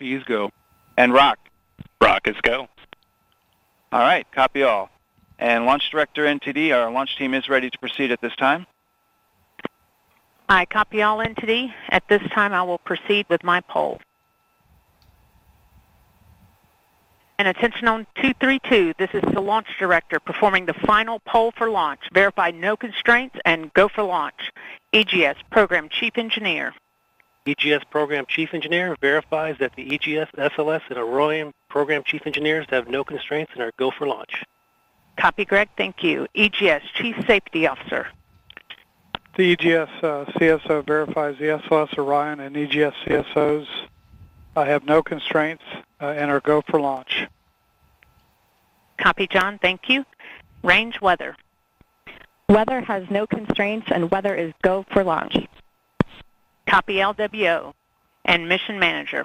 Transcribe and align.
LP 0.00 0.24
go. 0.26 0.50
And 0.96 1.12
rock. 1.12 1.38
Rock 2.00 2.26
is 2.28 2.36
go. 2.42 2.68
All 3.92 4.00
right, 4.00 4.30
copy 4.32 4.62
all. 4.62 4.90
And 5.38 5.66
launch 5.66 5.90
director 5.90 6.24
NTD, 6.24 6.74
our 6.74 6.90
launch 6.90 7.16
team 7.16 7.34
is 7.34 7.48
ready 7.48 7.70
to 7.70 7.78
proceed 7.78 8.12
at 8.12 8.20
this 8.20 8.34
time. 8.36 8.66
I 10.48 10.66
copy 10.66 11.02
all 11.02 11.18
NTD. 11.18 11.72
At 11.88 12.06
this 12.08 12.22
time, 12.32 12.52
I 12.52 12.62
will 12.62 12.78
proceed 12.78 13.26
with 13.28 13.42
my 13.42 13.60
poll. 13.62 14.00
And 17.38 17.48
attention 17.48 17.88
on 17.88 18.06
232, 18.16 18.94
this 18.96 19.10
is 19.12 19.22
the 19.32 19.40
launch 19.40 19.66
director 19.78 20.20
performing 20.20 20.66
the 20.66 20.74
final 20.74 21.18
poll 21.20 21.52
for 21.56 21.68
launch. 21.68 22.00
Verify 22.12 22.52
no 22.52 22.76
constraints 22.76 23.36
and 23.44 23.72
go 23.74 23.88
for 23.88 24.04
launch. 24.04 24.52
EGS 24.92 25.36
Program 25.50 25.88
Chief 25.88 26.16
Engineer. 26.16 26.74
EGS 27.46 27.84
Program 27.90 28.24
Chief 28.26 28.54
Engineer 28.54 28.96
verifies 29.00 29.56
that 29.58 29.76
the 29.76 29.94
EGS, 29.94 30.30
SLS, 30.36 30.80
and 30.88 30.98
Orion 30.98 31.52
Program 31.68 32.02
Chief 32.02 32.26
Engineers 32.26 32.66
have 32.70 32.88
no 32.88 33.04
constraints 33.04 33.52
and 33.52 33.62
are 33.62 33.72
go 33.76 33.90
for 33.90 34.06
launch. 34.06 34.44
Copy, 35.18 35.44
Greg. 35.44 35.68
Thank 35.76 36.02
you. 36.02 36.26
EGS 36.34 36.82
Chief 36.94 37.16
Safety 37.26 37.66
Officer. 37.66 38.08
The 39.36 39.52
EGS 39.52 39.90
uh, 40.02 40.24
CSO 40.36 40.86
verifies 40.86 41.36
the 41.38 41.46
SLS 41.46 41.98
Orion 41.98 42.40
and 42.40 42.56
EGS 42.56 42.94
CSOs 43.04 43.66
uh, 44.56 44.64
have 44.64 44.84
no 44.84 45.02
constraints 45.02 45.64
uh, 46.00 46.06
and 46.06 46.30
are 46.30 46.40
go 46.40 46.62
for 46.62 46.80
launch. 46.80 47.26
Copy, 48.98 49.26
John. 49.26 49.58
Thank 49.58 49.88
you. 49.88 50.04
Range 50.62 51.00
weather. 51.00 51.36
Weather 52.48 52.80
has 52.80 53.10
no 53.10 53.26
constraints 53.26 53.88
and 53.90 54.10
weather 54.10 54.34
is 54.34 54.52
go 54.62 54.84
for 54.92 55.02
launch. 55.02 55.36
Copy 56.66 56.94
LWO. 56.94 57.72
And 58.24 58.48
mission 58.48 58.78
manager. 58.78 59.24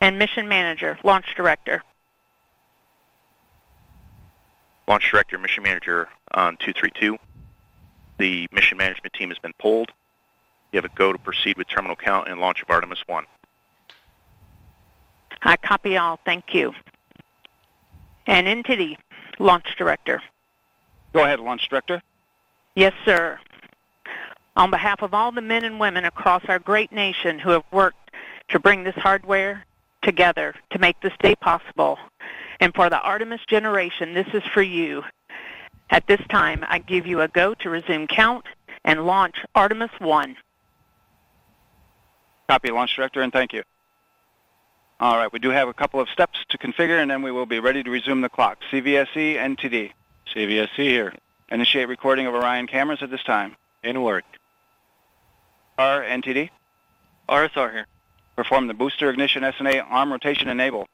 And 0.00 0.18
mission 0.18 0.48
manager, 0.48 0.98
launch 1.04 1.34
director. 1.36 1.82
Launch 4.90 5.08
Director, 5.08 5.38
Mission 5.38 5.62
Manager 5.62 6.08
on 6.34 6.56
232. 6.56 7.16
The 8.18 8.48
mission 8.50 8.76
management 8.76 9.12
team 9.12 9.28
has 9.28 9.38
been 9.38 9.52
pulled. 9.56 9.92
You 10.72 10.78
have 10.78 10.84
a 10.84 10.92
go 10.96 11.12
to 11.12 11.18
proceed 11.18 11.56
with 11.56 11.68
terminal 11.68 11.94
count 11.94 12.26
and 12.26 12.40
launch 12.40 12.60
of 12.60 12.70
Artemis 12.70 12.98
1. 13.06 13.24
I 15.42 15.56
copy 15.56 15.96
all. 15.96 16.18
Thank 16.24 16.54
you. 16.54 16.74
And 18.26 18.46
into 18.46 18.76
the 18.76 18.96
launch 19.38 19.74
director. 19.76 20.22
Go 21.12 21.24
ahead, 21.24 21.40
launch 21.40 21.68
director. 21.68 22.02
Yes, 22.74 22.92
sir. 23.04 23.38
On 24.56 24.70
behalf 24.70 25.02
of 25.02 25.14
all 25.14 25.32
the 25.32 25.40
men 25.40 25.64
and 25.64 25.80
women 25.80 26.04
across 26.04 26.42
our 26.48 26.58
great 26.58 26.92
nation 26.92 27.38
who 27.38 27.50
have 27.50 27.64
worked 27.72 28.10
to 28.48 28.58
bring 28.58 28.84
this 28.84 28.94
hardware 28.94 29.64
together 30.02 30.54
to 30.70 30.78
make 30.78 31.00
this 31.00 31.12
day 31.20 31.34
possible, 31.36 31.98
and 32.60 32.74
for 32.74 32.90
the 32.90 33.00
Artemis 33.00 33.40
generation, 33.48 34.14
this 34.14 34.26
is 34.34 34.42
for 34.52 34.62
you. 34.62 35.02
At 35.90 36.06
this 36.06 36.20
time, 36.28 36.64
I 36.68 36.78
give 36.78 37.06
you 37.06 37.20
a 37.20 37.28
go 37.28 37.54
to 37.54 37.70
resume 37.70 38.06
count 38.06 38.44
and 38.84 39.06
launch 39.06 39.36
Artemis 39.54 39.90
1. 39.98 40.36
Copy, 42.48 42.70
launch 42.70 42.94
director, 42.96 43.22
and 43.22 43.32
thank 43.32 43.52
you. 43.52 43.62
All 45.00 45.16
right, 45.16 45.32
we 45.32 45.38
do 45.38 45.48
have 45.48 45.66
a 45.66 45.72
couple 45.72 45.98
of 45.98 46.10
steps 46.10 46.44
to 46.50 46.58
configure, 46.58 47.00
and 47.00 47.10
then 47.10 47.22
we 47.22 47.32
will 47.32 47.46
be 47.46 47.58
ready 47.58 47.82
to 47.82 47.90
resume 47.90 48.20
the 48.20 48.28
clock. 48.28 48.58
CVSE, 48.70 49.34
NTD. 49.34 49.92
CVSC 50.34 50.76
here. 50.76 51.14
Initiate 51.50 51.88
recording 51.88 52.26
of 52.26 52.34
Orion 52.34 52.66
cameras 52.66 53.02
at 53.02 53.10
this 53.10 53.22
time. 53.22 53.56
In 53.82 54.02
work. 54.02 54.24
R, 55.78 56.02
NTD. 56.02 56.50
RSR 57.30 57.72
here. 57.72 57.86
Perform 58.36 58.66
the 58.66 58.74
booster 58.74 59.08
ignition 59.08 59.42
SNA 59.42 59.86
arm 59.88 60.12
rotation 60.12 60.48
enable. 60.48 60.86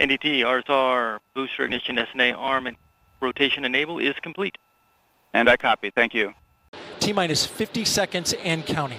NDT, 0.00 0.40
RSR, 0.40 1.20
booster 1.32 1.64
ignition 1.64 1.94
SNA 1.94 2.36
arm 2.36 2.66
and 2.66 2.76
rotation 3.20 3.64
enable 3.64 4.00
is 4.00 4.16
complete. 4.20 4.58
And 5.32 5.48
I 5.48 5.56
copy. 5.56 5.90
Thank 5.90 6.12
you. 6.12 6.34
T 6.98 7.12
minus 7.12 7.46
50 7.46 7.84
seconds 7.84 8.34
and 8.42 8.66
counting. 8.66 8.98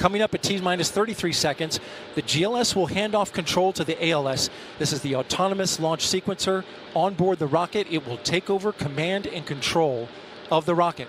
Coming 0.00 0.22
up 0.22 0.34
at 0.34 0.42
T 0.42 0.58
minus 0.62 0.90
33 0.90 1.30
seconds, 1.30 1.78
the 2.14 2.22
GLS 2.22 2.74
will 2.74 2.86
hand 2.86 3.14
off 3.14 3.34
control 3.34 3.70
to 3.74 3.84
the 3.84 4.02
ALS. 4.08 4.48
This 4.78 4.94
is 4.94 5.02
the 5.02 5.14
autonomous 5.14 5.78
launch 5.78 6.06
sequencer. 6.06 6.64
On 6.94 7.12
board 7.12 7.38
the 7.38 7.46
rocket, 7.46 7.86
it 7.90 8.06
will 8.06 8.16
take 8.16 8.48
over 8.48 8.72
command 8.72 9.26
and 9.26 9.44
control 9.44 10.08
of 10.50 10.64
the 10.64 10.74
rocket. 10.74 11.06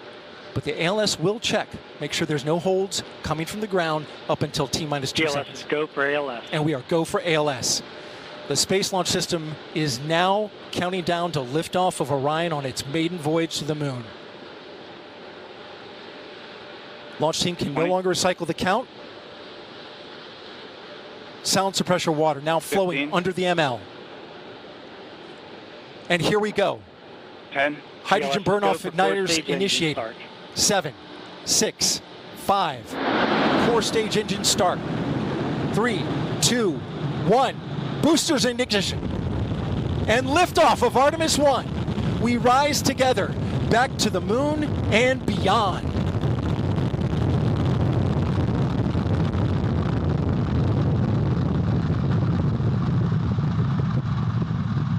But 0.53 0.65
the 0.65 0.83
ALS 0.83 1.17
will 1.17 1.39
check, 1.39 1.69
make 2.01 2.11
sure 2.11 2.27
there's 2.27 2.43
no 2.43 2.59
holds 2.59 3.01
coming 3.23 3.45
from 3.45 3.61
the 3.61 3.67
ground 3.67 4.07
up 4.27 4.41
until 4.41 4.67
T 4.67 4.85
minus 4.85 5.13
two 5.13 5.23
GLS 5.23 5.31
seconds. 5.31 5.65
go 5.69 5.87
for 5.87 6.05
ALS. 6.05 6.43
And 6.51 6.65
we 6.65 6.73
are 6.73 6.83
go 6.89 7.05
for 7.05 7.21
ALS. 7.23 7.81
The 8.49 8.57
Space 8.57 8.91
Launch 8.91 9.07
System 9.07 9.55
is 9.73 10.01
now 10.01 10.51
counting 10.71 11.05
down 11.05 11.31
to 11.31 11.39
liftoff 11.39 12.01
of 12.01 12.11
Orion 12.11 12.51
on 12.51 12.65
its 12.65 12.85
maiden 12.87 13.19
voyage 13.19 13.59
to 13.59 13.63
the 13.63 13.75
moon. 13.75 14.03
Launch 17.21 17.39
team 17.39 17.55
can 17.55 17.73
no 17.75 17.85
longer 17.85 18.09
recycle 18.09 18.47
the 18.47 18.53
count. 18.53 18.89
Sound 21.43 21.75
suppressor 21.75 22.13
water 22.13 22.41
now 22.41 22.59
flowing 22.59 22.97
Fifteen. 22.97 23.13
under 23.13 23.31
the 23.31 23.43
ML. 23.43 23.79
And 26.09 26.21
here 26.21 26.39
we 26.39 26.51
go. 26.51 26.81
10, 27.53 27.77
Hydrogen 28.03 28.43
burn-off 28.43 28.83
igniters 28.83 29.47
initiated. 29.47 30.15
Seven, 30.55 30.93
six, 31.45 32.01
five. 32.37 32.83
Core 33.67 33.81
stage 33.83 34.17
engine 34.17 34.43
start. 34.43 34.79
Three, 35.73 36.03
two, 36.41 36.73
one. 37.27 37.55
Boosters 38.01 38.45
in 38.45 38.59
ignition. 38.59 38.99
And 40.07 40.25
liftoff 40.25 40.85
of 40.85 40.97
Artemis 40.97 41.37
1. 41.37 42.19
We 42.19 42.37
rise 42.37 42.81
together 42.81 43.27
back 43.69 43.95
to 43.97 44.09
the 44.09 44.21
moon 44.21 44.63
and 44.91 45.23
beyond. 45.25 45.87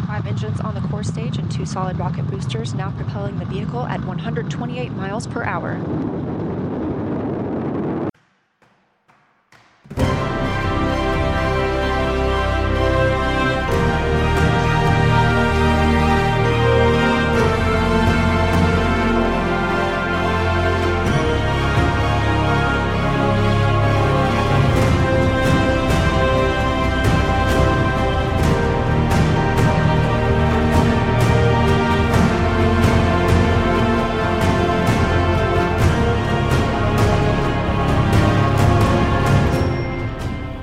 Five 0.07 0.27
engines 0.43 0.61
on 0.63 0.75
the 0.75 0.81
core 0.89 1.05
stage 1.05 1.39
and 1.39 1.49
two 1.53 1.65
solid 1.65 1.97
rocket 1.99 2.29
boosters 2.29 2.75
now 2.75 2.91
propelling 2.93 3.39
the 3.39 3.45
vehicle 3.45 3.87
at 3.87 4.05
128 4.05 4.91
miles 4.93 5.27
per 5.27 5.45
hour. 5.45 5.79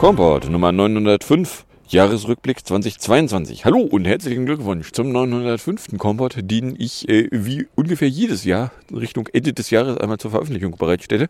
Komport 0.09 0.49
Nummer 0.49 0.71
905, 0.71 1.65
Jahresrückblick 1.87 2.65
2022. 2.65 3.63
Hallo 3.63 3.81
und 3.81 4.05
herzlichen 4.05 4.47
Glückwunsch 4.47 4.91
zum 4.91 5.11
905. 5.11 5.99
Komport, 5.99 6.35
den 6.41 6.75
ich 6.79 7.07
äh, 7.07 7.27
wie 7.31 7.67
ungefähr 7.75 8.09
jedes 8.09 8.43
Jahr 8.43 8.71
Richtung 8.91 9.27
Ende 9.31 9.53
des 9.53 9.69
Jahres 9.69 9.97
einmal 9.97 10.17
zur 10.17 10.31
Veröffentlichung 10.31 10.77
bereitstelle, 10.77 11.27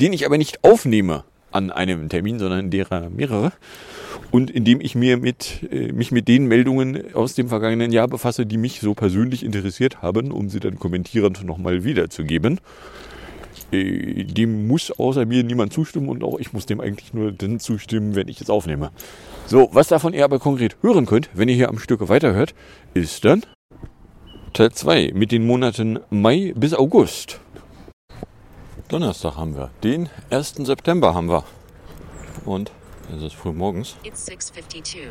den 0.00 0.14
ich 0.14 0.24
aber 0.24 0.38
nicht 0.38 0.64
aufnehme 0.64 1.24
an 1.52 1.70
einem 1.70 2.08
Termin, 2.08 2.38
sondern 2.38 2.70
derer 2.70 3.10
mehrere. 3.10 3.52
Und 4.30 4.50
indem 4.50 4.80
ich 4.80 4.94
mir 4.94 5.18
mit, 5.18 5.68
äh, 5.70 5.92
mich 5.92 6.10
mit 6.10 6.26
den 6.26 6.46
Meldungen 6.46 7.14
aus 7.14 7.34
dem 7.34 7.50
vergangenen 7.50 7.92
Jahr 7.92 8.08
befasse, 8.08 8.46
die 8.46 8.56
mich 8.56 8.80
so 8.80 8.94
persönlich 8.94 9.44
interessiert 9.44 10.00
haben, 10.00 10.32
um 10.32 10.48
sie 10.48 10.60
dann 10.60 10.78
kommentierend 10.78 11.44
nochmal 11.44 11.84
wiederzugeben. 11.84 12.58
Äh, 13.74 14.24
dem 14.24 14.66
muss 14.66 14.90
außer 14.90 15.26
mir 15.26 15.42
niemand 15.42 15.72
zustimmen 15.72 16.08
und 16.08 16.22
auch 16.22 16.38
ich 16.38 16.52
muss 16.52 16.66
dem 16.66 16.80
eigentlich 16.80 17.12
nur 17.14 17.32
dann 17.32 17.60
zustimmen, 17.60 18.14
wenn 18.14 18.28
ich 18.28 18.40
es 18.40 18.50
aufnehme. 18.50 18.90
So, 19.46 19.68
was 19.72 19.88
davon 19.88 20.14
ihr 20.14 20.24
aber 20.24 20.38
konkret 20.38 20.76
hören 20.82 21.06
könnt, 21.06 21.28
wenn 21.34 21.48
ihr 21.48 21.54
hier 21.54 21.68
am 21.68 21.78
Stücke 21.78 22.08
weiterhört, 22.08 22.54
ist 22.94 23.24
dann 23.24 23.42
Teil 24.52 24.72
2 24.72 25.12
mit 25.14 25.32
den 25.32 25.46
Monaten 25.46 25.98
Mai 26.10 26.52
bis 26.56 26.74
August. 26.74 27.40
Donnerstag 28.88 29.36
haben 29.36 29.56
wir, 29.56 29.70
den 29.82 30.08
1. 30.30 30.54
September 30.58 31.14
haben 31.14 31.28
wir. 31.28 31.44
Und 32.44 32.70
es 33.14 33.22
ist 33.22 33.34
früh 33.34 33.52
morgens. 33.52 33.96
It's 34.04 34.28
6:52. 34.28 35.08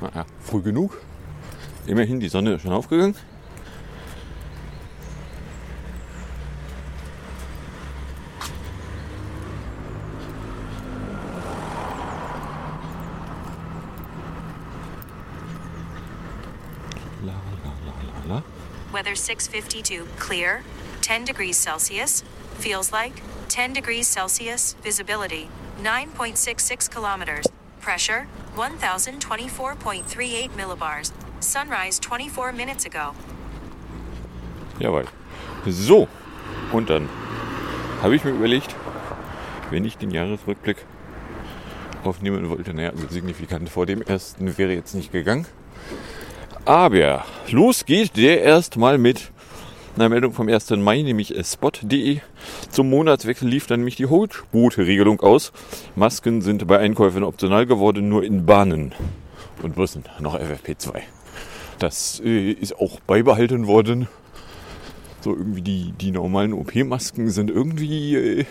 Naja, 0.00 0.26
früh 0.40 0.62
genug. 0.62 1.00
Immerhin, 1.86 2.20
die 2.20 2.28
Sonne 2.28 2.54
ist 2.54 2.62
schon 2.62 2.72
aufgegangen. 2.72 3.14
652, 19.22 20.04
clear, 20.18 20.62
10 21.00 21.24
degrees 21.24 21.56
Celsius, 21.56 22.24
feels 22.58 22.92
like 22.92 23.22
10 23.48 23.72
degrees 23.72 24.08
Celsius, 24.08 24.74
visibility 24.82 25.48
9.66 25.82 26.90
kilometers, 26.90 27.46
pressure 27.80 28.26
1024.38 28.56 30.50
millibars, 30.56 31.12
sunrise 31.40 32.00
24 32.00 32.52
minutes 32.52 32.84
ago. 32.84 33.14
Jawohl. 34.78 35.06
So, 35.66 36.08
und 36.72 36.90
dann 36.90 37.08
habe 38.02 38.16
ich 38.16 38.24
mir 38.24 38.32
überlegt, 38.32 38.74
wenn 39.70 39.84
ich 39.84 39.96
den 39.96 40.10
Jahresrückblick 40.10 40.84
aufnehmen 42.04 42.50
wollte, 42.50 42.74
naja, 42.74 42.90
also 42.90 43.06
signifikant 43.08 43.68
vor 43.68 43.86
dem 43.86 44.02
ersten 44.02 44.58
wäre 44.58 44.72
jetzt 44.72 44.94
nicht 44.94 45.12
gegangen. 45.12 45.46
Aber 46.64 47.24
los 47.50 47.84
geht 47.84 48.16
der 48.16 48.42
erstmal 48.42 48.96
mit 48.96 49.32
einer 49.96 50.08
Meldung 50.08 50.32
vom 50.32 50.48
1. 50.48 50.70
Mai, 50.70 51.02
nämlich 51.02 51.34
spot.de. 51.44 52.20
Zum 52.70 52.88
Monatswechsel 52.88 53.48
lief 53.48 53.66
dann 53.66 53.80
nämlich 53.80 53.96
die 53.96 54.06
Holzboote-Regelung 54.06 55.20
aus. 55.20 55.52
Masken 55.96 56.40
sind 56.40 56.64
bei 56.68 56.78
Einkäufen 56.78 57.24
optional 57.24 57.66
geworden, 57.66 58.08
nur 58.08 58.22
in 58.22 58.46
Bahnen 58.46 58.94
und 59.60 59.74
Bussen 59.74 60.04
noch 60.20 60.38
FFP2. 60.38 61.00
Das 61.80 62.22
äh, 62.24 62.52
ist 62.52 62.78
auch 62.78 63.00
beibehalten 63.00 63.66
worden. 63.66 64.06
So 65.20 65.34
irgendwie 65.34 65.62
die, 65.62 65.92
die 65.92 66.12
normalen 66.12 66.52
OP-Masken 66.52 67.30
sind 67.30 67.50
irgendwie, 67.50 68.14
äh, 68.14 68.40
ich 68.40 68.46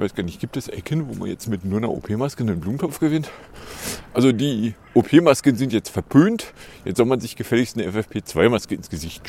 weiß 0.00 0.14
gar 0.16 0.24
nicht, 0.24 0.40
gibt 0.40 0.56
es 0.56 0.66
Ecken, 0.66 1.08
wo 1.08 1.14
man 1.14 1.28
jetzt 1.28 1.46
mit 1.46 1.64
nur 1.64 1.78
einer 1.78 1.90
OP-Maske 1.90 2.42
einen 2.42 2.58
Blumentopf 2.58 2.98
gewinnt? 2.98 3.30
Also 4.14 4.32
die 4.32 4.74
OP-Masken 4.94 5.56
sind 5.56 5.72
jetzt 5.72 5.88
verpönt. 5.88 6.52
Jetzt 6.84 6.98
soll 6.98 7.06
man 7.06 7.20
sich 7.20 7.34
gefälligst 7.36 7.78
eine 7.78 7.90
FFP2-Maske 7.90 8.74
ins 8.74 8.90
Gesicht 8.90 9.22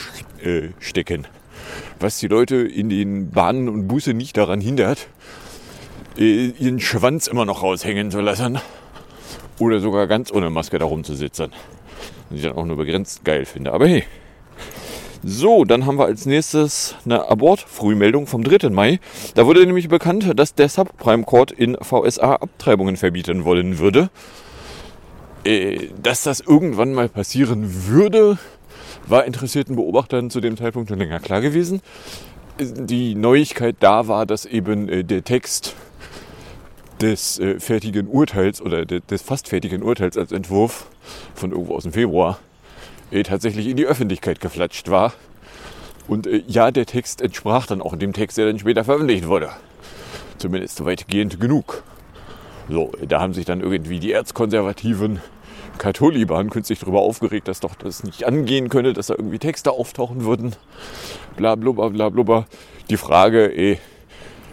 äh, 0.44 0.70
stecken. 0.80 1.26
Was 2.00 2.20
die 2.20 2.28
Leute 2.28 2.58
in 2.58 2.90
den 2.90 3.32
Bahnen 3.32 3.70
und 3.70 3.88
Busse 3.88 4.14
nicht 4.14 4.36
daran 4.36 4.60
hindert, 4.60 5.08
äh, 6.18 6.48
ihren 6.48 6.82
Schwanz 6.82 7.28
immer 7.28 7.46
noch 7.46 7.64
raushängen 7.64 8.12
zu 8.12 8.20
lassen. 8.20 8.60
Oder 9.60 9.80
sogar 9.80 10.08
ganz 10.08 10.34
ohne 10.34 10.50
Maske 10.50 10.80
da 10.80 10.86
rumzusitzen. 10.86 11.52
Was 12.30 12.38
ich 12.38 12.44
dann 12.44 12.54
auch 12.54 12.66
nur 12.66 12.76
begrenzt 12.76 13.24
geil 13.24 13.46
finde. 13.46 13.72
Aber 13.72 13.88
hey. 13.88 14.04
So, 15.26 15.64
dann 15.64 15.86
haben 15.86 15.98
wir 15.98 16.04
als 16.04 16.26
nächstes 16.26 16.96
eine 17.06 17.30
Abort-Frühmeldung 17.30 18.28
vom 18.28 18.44
3. 18.44 18.70
Mai. 18.72 19.00
Da 19.36 19.46
wurde 19.46 19.66
nämlich 19.66 19.88
bekannt, 19.88 20.38
dass 20.38 20.54
der 20.54 20.68
Subprime 20.68 21.24
Court 21.24 21.52
in 21.52 21.78
VSA 21.80 22.36
Abtreibungen 22.36 22.98
verbieten 22.98 23.46
wollen 23.46 23.80
würde. 23.80 24.10
Äh, 25.46 25.90
dass 26.02 26.24
das 26.24 26.40
irgendwann 26.40 26.94
mal 26.94 27.10
passieren 27.10 27.88
würde, 27.88 28.38
war 29.08 29.26
interessierten 29.26 29.76
Beobachtern 29.76 30.30
zu 30.30 30.40
dem 30.40 30.56
Zeitpunkt 30.56 30.90
schon 30.90 31.00
länger 31.00 31.20
klar 31.20 31.42
gewesen. 31.42 31.82
Die 32.60 33.16
Neuigkeit 33.16 33.76
da 33.80 34.08
war, 34.08 34.26
dass 34.26 34.46
eben 34.46 34.88
äh, 34.88 35.04
der 35.04 35.24
Text 35.24 35.76
des 37.02 37.40
äh, 37.40 37.60
fertigen 37.60 38.08
Urteils 38.08 38.62
oder 38.62 38.86
de, 38.86 39.02
des 39.02 39.22
fast 39.22 39.50
fertigen 39.50 39.84
Urteils 39.84 40.18
als 40.18 40.32
Entwurf 40.32 40.88
von 41.36 41.52
irgendwo 41.52 41.76
aus 41.76 41.84
dem 41.84 41.94
Februar 41.94 42.40
tatsächlich 43.26 43.68
in 43.68 43.78
die 43.78 43.86
Öffentlichkeit 43.86 44.42
geflatscht 44.42 44.90
war. 44.90 45.14
Und 46.08 46.28
ja, 46.48 46.72
der 46.72 46.88
Text 46.88 47.22
entsprach 47.22 47.68
dann 47.68 47.80
auch 47.80 47.96
dem 47.96 48.12
Text, 48.12 48.40
der 48.40 48.48
dann 48.48 48.58
später 48.58 48.84
veröffentlicht 48.84 49.28
wurde. 49.28 49.52
Zumindest 50.40 50.84
weitgehend 50.84 51.40
genug. 51.40 51.84
So, 52.70 52.92
da 53.08 53.20
haben 53.20 53.34
sich 53.34 53.46
dann 53.46 53.62
irgendwie 53.62 54.00
die 54.00 54.12
erzkonservativen 54.12 55.22
Katholiban 55.78 56.50
künstlich 56.50 56.80
darüber 56.80 57.02
aufgeregt, 57.02 57.48
dass 57.48 57.60
doch 57.60 57.76
das 57.76 58.04
nicht 58.04 58.26
angehen 58.26 58.70
könne, 58.70 58.94
dass 58.94 59.08
da 59.08 59.16
irgendwie 59.16 59.40
Texte 59.40 59.72
auftauchen 59.72 60.24
würden. 60.24 60.56
Bla 61.36 61.56
blubber, 61.56 61.90
bla 61.90 62.10
blubber. 62.10 62.46
Die 62.90 62.98
Frage, 62.98 63.56
ey, 63.56 63.80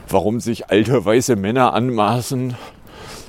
warum 0.08 0.40
sich 0.40 0.70
alte 0.70 1.04
weiße 1.04 1.36
Männer 1.36 1.74
anmaßen, 1.74 2.56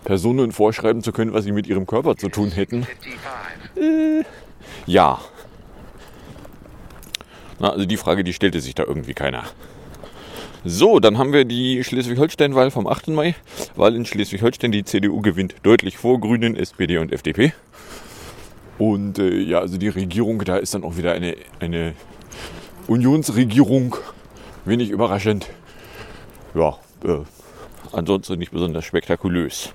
Personen 0.04 0.52
vorschreiben 0.52 1.04
zu 1.04 1.12
können, 1.12 1.34
was 1.34 1.44
sie 1.44 1.52
mit 1.52 1.68
ihrem 1.68 1.86
Körper 1.86 2.18
zu 2.18 2.30
tun 2.30 2.50
hätten. 2.50 2.88
Äh, 3.76 4.24
ja. 4.86 5.20
Na, 7.60 7.70
also 7.70 7.86
die 7.86 7.98
Frage, 7.98 8.24
die 8.24 8.34
stellte 8.34 8.60
sich 8.62 8.74
da 8.74 8.84
irgendwie 8.84 9.14
keiner. 9.14 9.44
So, 10.64 11.00
dann 11.00 11.18
haben 11.18 11.34
wir 11.34 11.44
die 11.44 11.84
Schleswig-Holstein-Wahl 11.84 12.70
vom 12.70 12.86
8. 12.86 13.08
Mai. 13.08 13.34
Wahl 13.76 13.96
in 13.96 14.06
Schleswig-Holstein. 14.06 14.72
Die 14.72 14.84
CDU 14.84 15.20
gewinnt 15.20 15.56
deutlich 15.64 15.98
vor 15.98 16.22
Grünen, 16.22 16.56
SPD 16.56 17.00
und 17.00 17.12
FDP. 17.12 17.52
Und 18.78 19.18
äh, 19.18 19.40
ja, 19.40 19.58
also 19.58 19.80
die 19.80 19.88
Regierung, 19.88 20.38
da 20.46 20.58
ist 20.58 20.76
dann 20.76 20.84
auch 20.84 20.98
wieder 20.98 21.14
eine, 21.14 21.36
eine 21.60 21.96
Unionsregierung. 22.86 23.96
Wenig 24.64 24.92
überraschend. 24.92 25.50
Ja, 26.54 26.78
äh, 27.06 27.22
ansonsten 27.92 28.38
nicht 28.38 28.52
besonders 28.52 28.86
spektakulös. 28.86 29.74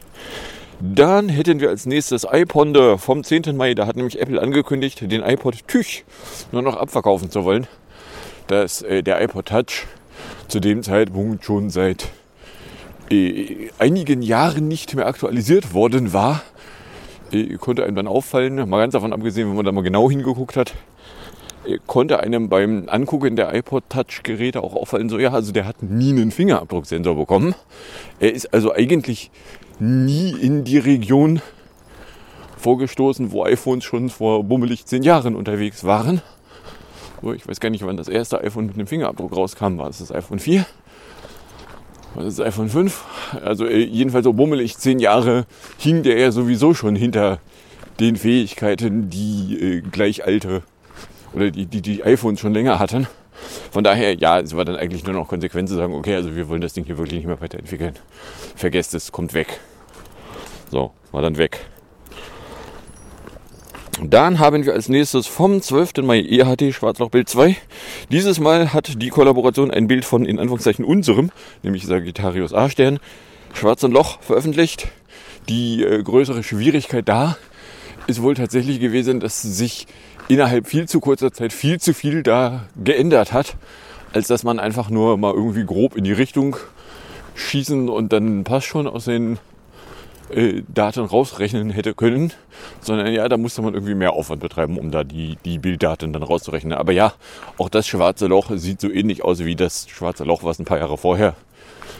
Dann 0.79 1.29
hätten 1.29 1.59
wir 1.59 1.71
als 1.71 1.87
nächstes 1.87 2.25
iPonder 2.31 2.97
vom 2.97 3.25
10. 3.25 3.57
Mai. 3.57 3.75
Da 3.75 3.89
hat 3.89 3.97
nämlich 3.97 4.21
Apple 4.21 4.41
angekündigt, 4.41 5.01
den 5.01 5.25
iPod 5.25 5.67
Tüch 5.67 6.05
nur 6.53 6.63
noch 6.63 6.77
abverkaufen 6.77 7.29
zu 7.29 7.45
wollen. 7.45 7.67
Dass 8.47 8.83
äh, 8.83 9.03
der 9.03 9.21
iPod 9.21 9.47
Touch 9.47 9.89
zu 10.49 10.61
dem 10.61 10.83
Zeitpunkt 10.83 11.45
schon 11.45 11.71
seit 11.71 12.09
äh, 13.11 13.69
einigen 13.79 14.23
Jahren 14.23 14.69
nicht 14.69 14.95
mehr 14.95 15.07
aktualisiert 15.07 15.75
worden 15.75 16.13
war. 16.13 16.43
Äh, 17.33 17.57
konnte 17.57 17.85
einem 17.85 17.97
dann 17.97 18.07
auffallen, 18.07 18.69
mal 18.69 18.79
ganz 18.79 18.93
davon 18.93 19.13
abgesehen, 19.13 19.49
wenn 19.49 19.57
man 19.57 19.65
da 19.65 19.73
mal 19.73 19.83
genau 19.83 20.11
hingeguckt 20.11 20.57
hat, 20.57 20.75
äh, 21.67 21.79
konnte 21.87 22.21
einem 22.21 22.49
beim 22.49 22.89
Angucken 22.89 23.37
der 23.37 23.55
iPod 23.55 23.85
Touch 23.89 24.23
Geräte 24.23 24.63
auch 24.63 24.75
auffallen, 24.75 25.09
so 25.09 25.19
ja, 25.19 25.31
also 25.31 25.53
der 25.53 25.67
hat 25.67 25.83
nie 25.83 26.11
einen 26.11 26.31
Fingerabdrucksensor 26.31 27.17
bekommen. 27.17 27.55
Er 28.21 28.33
ist 28.33 28.53
also 28.55 28.73
eigentlich 28.73 29.31
nie 29.79 30.31
in 30.31 30.65
die 30.65 30.79
Region 30.79 31.43
vorgestoßen, 32.57 33.33
wo 33.33 33.45
iPhones 33.45 33.85
schon 33.85 34.09
vor 34.09 34.45
bummelig 34.45 34.87
zehn 34.87 35.03
Jahren 35.03 35.35
unterwegs 35.35 35.85
waren. 35.85 36.23
Ich 37.35 37.49
weiß 37.49 37.61
gar 37.61 37.71
nicht, 37.71 37.85
wann 37.85 37.97
das 37.97 38.09
erste 38.09 38.41
iPhone 38.41 38.67
mit 38.67 38.77
einem 38.77 38.87
Fingerabdruck 38.87 39.35
rauskam. 39.35 39.79
War 39.79 39.89
es 39.89 39.99
das 39.99 40.13
iPhone 40.13 40.39
4? 40.39 40.67
War 42.15 42.25
das 42.25 42.37
das 42.37 42.47
iPhone 42.47 42.69
5? 42.69 43.05
Also 43.45 43.67
äh, 43.67 43.83
jedenfalls 43.85 44.25
so 44.25 44.33
bummelig 44.33 44.79
zehn 44.79 44.99
Jahre 44.99 45.47
hing 45.79 46.03
der 46.03 46.19
ja 46.19 46.31
sowieso 46.33 46.75
schon 46.75 46.97
hinter 46.97 47.41
den 48.01 48.17
Fähigkeiten, 48.17 49.11
die 49.11 49.59
äh, 49.61 49.81
gleich 49.81 50.25
alte 50.25 50.63
oder 51.33 51.51
die, 51.51 51.67
die 51.67 51.83
die 51.83 52.05
iPhones 52.05 52.41
schon 52.41 52.53
länger 52.53 52.79
hatten. 52.79 53.07
Von 53.71 53.85
daher, 53.85 54.15
ja, 54.15 54.41
es 54.41 54.57
war 54.57 54.65
dann 54.65 54.77
eigentlich 54.77 55.05
nur 55.05 55.15
noch 55.15 55.29
konsequent 55.29 55.69
zu 55.69 55.75
sagen, 55.75 55.95
okay, 55.95 56.15
also 56.15 56.35
wir 56.35 56.49
wollen 56.49 56.63
das 56.63 56.73
Ding 56.73 56.85
hier 56.85 56.97
wirklich 56.97 57.19
nicht 57.19 57.27
mehr 57.27 57.41
weiterentwickeln. 57.41 57.95
Vergesst 58.55 58.95
es, 58.95 59.13
kommt 59.13 59.35
weg. 59.35 59.61
So, 60.71 60.93
war 61.13 61.23
dann 61.23 61.37
weg. 61.37 61.61
Dann 64.03 64.39
haben 64.39 64.67
wir 64.67 64.75
als 64.75 64.91
nächstes 64.91 65.27
vom 65.27 65.63
12. 65.63 66.03
Mai 66.03 66.21
EHT 66.21 66.75
Schwarzlochbild 66.75 67.31
2. 67.31 67.57
Dieses 68.11 68.39
Mal 68.39 68.75
hat 68.75 69.01
die 69.01 69.09
Kollaboration 69.09 69.71
ein 69.71 69.89
Bild 69.89 70.05
von 70.05 70.27
in 70.27 70.39
Anführungszeichen 70.39 70.85
unserem, 70.85 71.31
nämlich 71.63 71.87
Sagittarius 71.87 72.53
A-Stern, 72.53 72.99
Schwarzen 73.55 73.91
Loch 73.93 74.21
veröffentlicht. 74.21 74.89
Die 75.49 75.83
äh, 75.83 76.03
größere 76.03 76.43
Schwierigkeit 76.43 77.09
da 77.09 77.39
ist 78.07 78.21
wohl 78.21 78.35
tatsächlich 78.35 78.81
gewesen, 78.81 79.19
dass 79.19 79.41
sich 79.41 79.87
innerhalb 80.29 80.67
viel 80.67 80.87
zu 80.87 81.01
kurzer 81.01 81.33
Zeit 81.33 81.55
viel 81.55 81.81
zu 81.81 81.95
viel 81.95 82.23
da 82.23 82.67
geändert 82.77 83.33
hat, 83.33 83.57
als 84.13 84.27
dass 84.27 84.45
man 84.45 84.59
einfach 84.59 84.91
nur 84.91 85.17
mal 85.17 85.33
irgendwie 85.33 85.65
grob 85.65 85.97
in 85.97 86.05
die 86.05 86.13
Richtung 86.13 86.57
schießen 87.35 87.89
und 87.89 88.13
dann 88.13 88.45
passt 88.45 88.67
schon 88.67 88.87
aus 88.87 89.07
den 89.07 89.39
äh, 90.31 90.63
Daten 90.69 91.05
rausrechnen 91.05 91.71
hätte 91.71 91.95
können, 91.95 92.33
sondern 92.81 93.13
ja, 93.13 93.29
da 93.29 93.37
musste 93.37 93.63
man 93.63 93.75
irgendwie 93.75 93.95
mehr 93.95 94.13
Aufwand 94.13 94.41
betreiben, 94.41 94.79
um 94.79 94.91
da 94.91 95.05
die, 95.05 95.39
die 95.45 95.59
Bilddaten 95.59 96.13
dann 96.13 96.23
rauszurechnen. 96.23 96.73
Aber 96.73 96.93
ja, 96.93 97.13
auch 97.59 97.69
das 97.69 97.87
schwarze 97.87 98.27
Loch 98.27 98.51
sieht 98.55 98.81
so 98.81 98.91
ähnlich 98.91 99.25
aus 99.25 99.45
wie 99.45 99.57
das 99.57 99.89
schwarze 99.89 100.25
Loch, 100.25 100.43
was 100.45 100.59
ein 100.59 100.65
paar 100.65 100.79
Jahre 100.79 100.99
vorher 100.99 101.35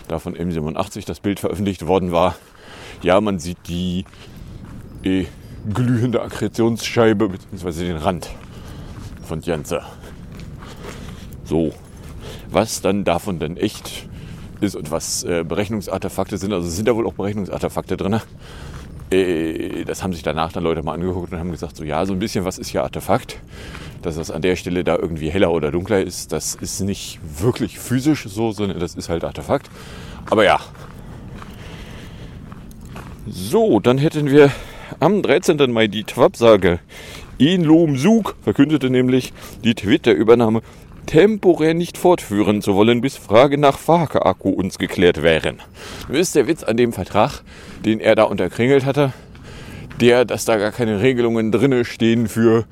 da 0.09 0.19
von 0.19 0.37
M87 0.37 1.07
das 1.07 1.21
Bild 1.21 1.41
veröffentlicht 1.41 1.87
worden 1.87 2.13
war. 2.13 2.37
Ja, 3.03 3.21
man 3.21 3.39
sieht 3.39 3.59
die 3.69 4.05
äh, 5.03 5.27
glühende 5.73 6.23
Akkretionsscheibe 6.23 7.29
bzw. 7.29 7.87
den 7.87 7.97
Rand 7.97 8.31
von 9.23 9.41
Janze. 9.43 9.83
So, 11.45 11.73
was 12.51 12.81
dann 12.81 13.05
davon 13.05 13.39
dann 13.39 13.57
echt 13.57 14.09
ist 14.67 14.77
und 14.77 14.91
was 14.91 15.25
äh, 15.25 15.45
Berechnungsartefakte 15.45 16.37
sind. 16.37 16.53
Also 16.53 16.69
sind 16.69 16.87
da 16.87 16.95
wohl 16.95 17.07
auch 17.07 17.15
Berechnungsartefakte 17.15 17.97
drin. 17.97 18.21
Äh, 19.11 19.85
das 19.85 20.03
haben 20.03 20.13
sich 20.13 20.23
danach 20.23 20.53
dann 20.53 20.65
Leute 20.65 20.83
mal 20.83 20.95
angeguckt 20.95 21.33
und 21.33 21.39
haben 21.39 21.53
gesagt, 21.53 21.77
so 21.77 21.85
ja, 21.85 22.05
so 22.05 22.13
ein 22.13 22.19
bisschen 22.19 22.45
was 22.45 22.59
ist 22.59 22.73
ja 22.73 22.83
Artefakt. 22.83 23.39
Dass 24.03 24.17
das 24.17 24.31
an 24.31 24.43
der 24.43 24.57
Stelle 24.57 24.85
da 24.85 24.97
irgendwie 24.97 25.31
heller 25.31 25.51
oder 25.53 25.71
dunkler 25.71 26.03
ist, 26.03 26.33
das 26.33 26.55
ist 26.55 26.81
nicht 26.81 27.19
wirklich 27.41 27.79
physisch 27.79 28.25
so, 28.29 28.53
sondern 28.53 28.79
das 28.79 28.95
ist 28.95 29.09
halt 29.09 29.25
Artefakt. 29.25 29.71
Aber 30.31 30.45
ja. 30.45 30.61
So, 33.29 33.81
dann 33.81 33.99
hätten 33.99 34.31
wir 34.31 34.53
am 35.01 35.23
13. 35.23 35.73
Mai 35.73 35.89
die 35.89 36.05
Twabsage. 36.05 36.79
In 37.39 37.65
Lom 37.65 37.97
Sug 37.97 38.37
verkündete 38.43 38.89
nämlich 38.89 39.33
die 39.63 39.75
Twitter-Übernahme 39.75 40.63
temporär 41.07 41.75
nicht 41.75 41.99
fortführen 41.99 42.63
zu 42.63 42.75
wollen, 42.75 43.01
bis 43.01 43.17
Frage 43.17 43.59
nach 43.59 43.79
Fahrkakku 43.79 44.51
uns 44.51 44.79
geklärt 44.79 45.23
wären. 45.23 45.61
Das 46.09 46.19
ist 46.19 46.35
der 46.35 46.47
Witz 46.47 46.63
an 46.63 46.77
dem 46.77 46.93
Vertrag, 46.93 47.43
den 47.85 48.01
er 48.01 48.15
da 48.15 48.25
unterkringelt 48.25 48.85
hatte, 48.85 49.13
der, 50.01 50.25
dass 50.25 50.45
da 50.45 50.57
gar 50.57 50.73
keine 50.73 51.01
Regelungen 51.01 51.53
drinne 51.53 51.85
stehen 51.85 52.29
für, 52.29 52.65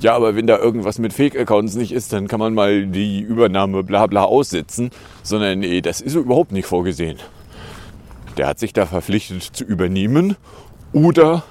ja, 0.00 0.16
aber 0.16 0.34
wenn 0.34 0.48
da 0.48 0.58
irgendwas 0.58 0.98
mit 0.98 1.12
Fake-Accounts 1.12 1.76
nicht 1.76 1.92
ist, 1.92 2.12
dann 2.12 2.26
kann 2.26 2.40
man 2.40 2.54
mal 2.54 2.86
die 2.86 3.20
Übernahme 3.20 3.84
bla 3.84 4.08
bla 4.08 4.24
aussetzen, 4.24 4.90
sondern 5.22 5.60
nee, 5.60 5.80
das 5.80 6.00
ist 6.00 6.16
überhaupt 6.16 6.50
nicht 6.50 6.66
vorgesehen. 6.66 7.18
Der 8.36 8.48
hat 8.48 8.58
sich 8.58 8.72
da 8.72 8.86
verpflichtet 8.86 9.42
zu 9.42 9.62
übernehmen 9.62 10.36
oder 10.92 11.44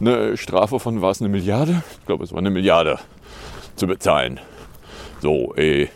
eine 0.00 0.36
Strafe 0.36 0.80
von, 0.80 1.02
war 1.02 1.12
es 1.12 1.20
eine 1.20 1.28
Milliarde? 1.28 1.84
Ich 2.00 2.06
glaube, 2.06 2.24
es 2.24 2.32
war 2.32 2.38
eine 2.38 2.50
Milliarde 2.50 2.98
zu 3.76 3.86
bezahlen. 3.86 4.40
So, 5.22 5.54
äh, 5.54 5.86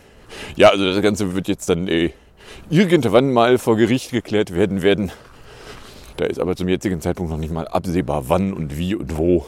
ja, 0.55 0.69
also 0.69 0.85
das 0.85 1.01
Ganze 1.01 1.35
wird 1.35 1.49
jetzt 1.49 1.67
dann 1.67 1.89
äh, 1.89 2.11
irgendwann 2.69 3.33
mal 3.33 3.57
vor 3.57 3.75
Gericht 3.75 4.11
geklärt 4.11 4.53
werden 4.53 4.83
werden. 4.83 5.11
Da 6.15 6.23
ist 6.23 6.39
aber 6.39 6.55
zum 6.55 6.69
jetzigen 6.69 7.01
Zeitpunkt 7.01 7.29
noch 7.29 7.37
nicht 7.37 7.51
mal 7.51 7.67
absehbar, 7.67 8.29
wann 8.29 8.53
und 8.53 8.77
wie 8.77 8.95
und 8.95 9.17
wo. 9.17 9.45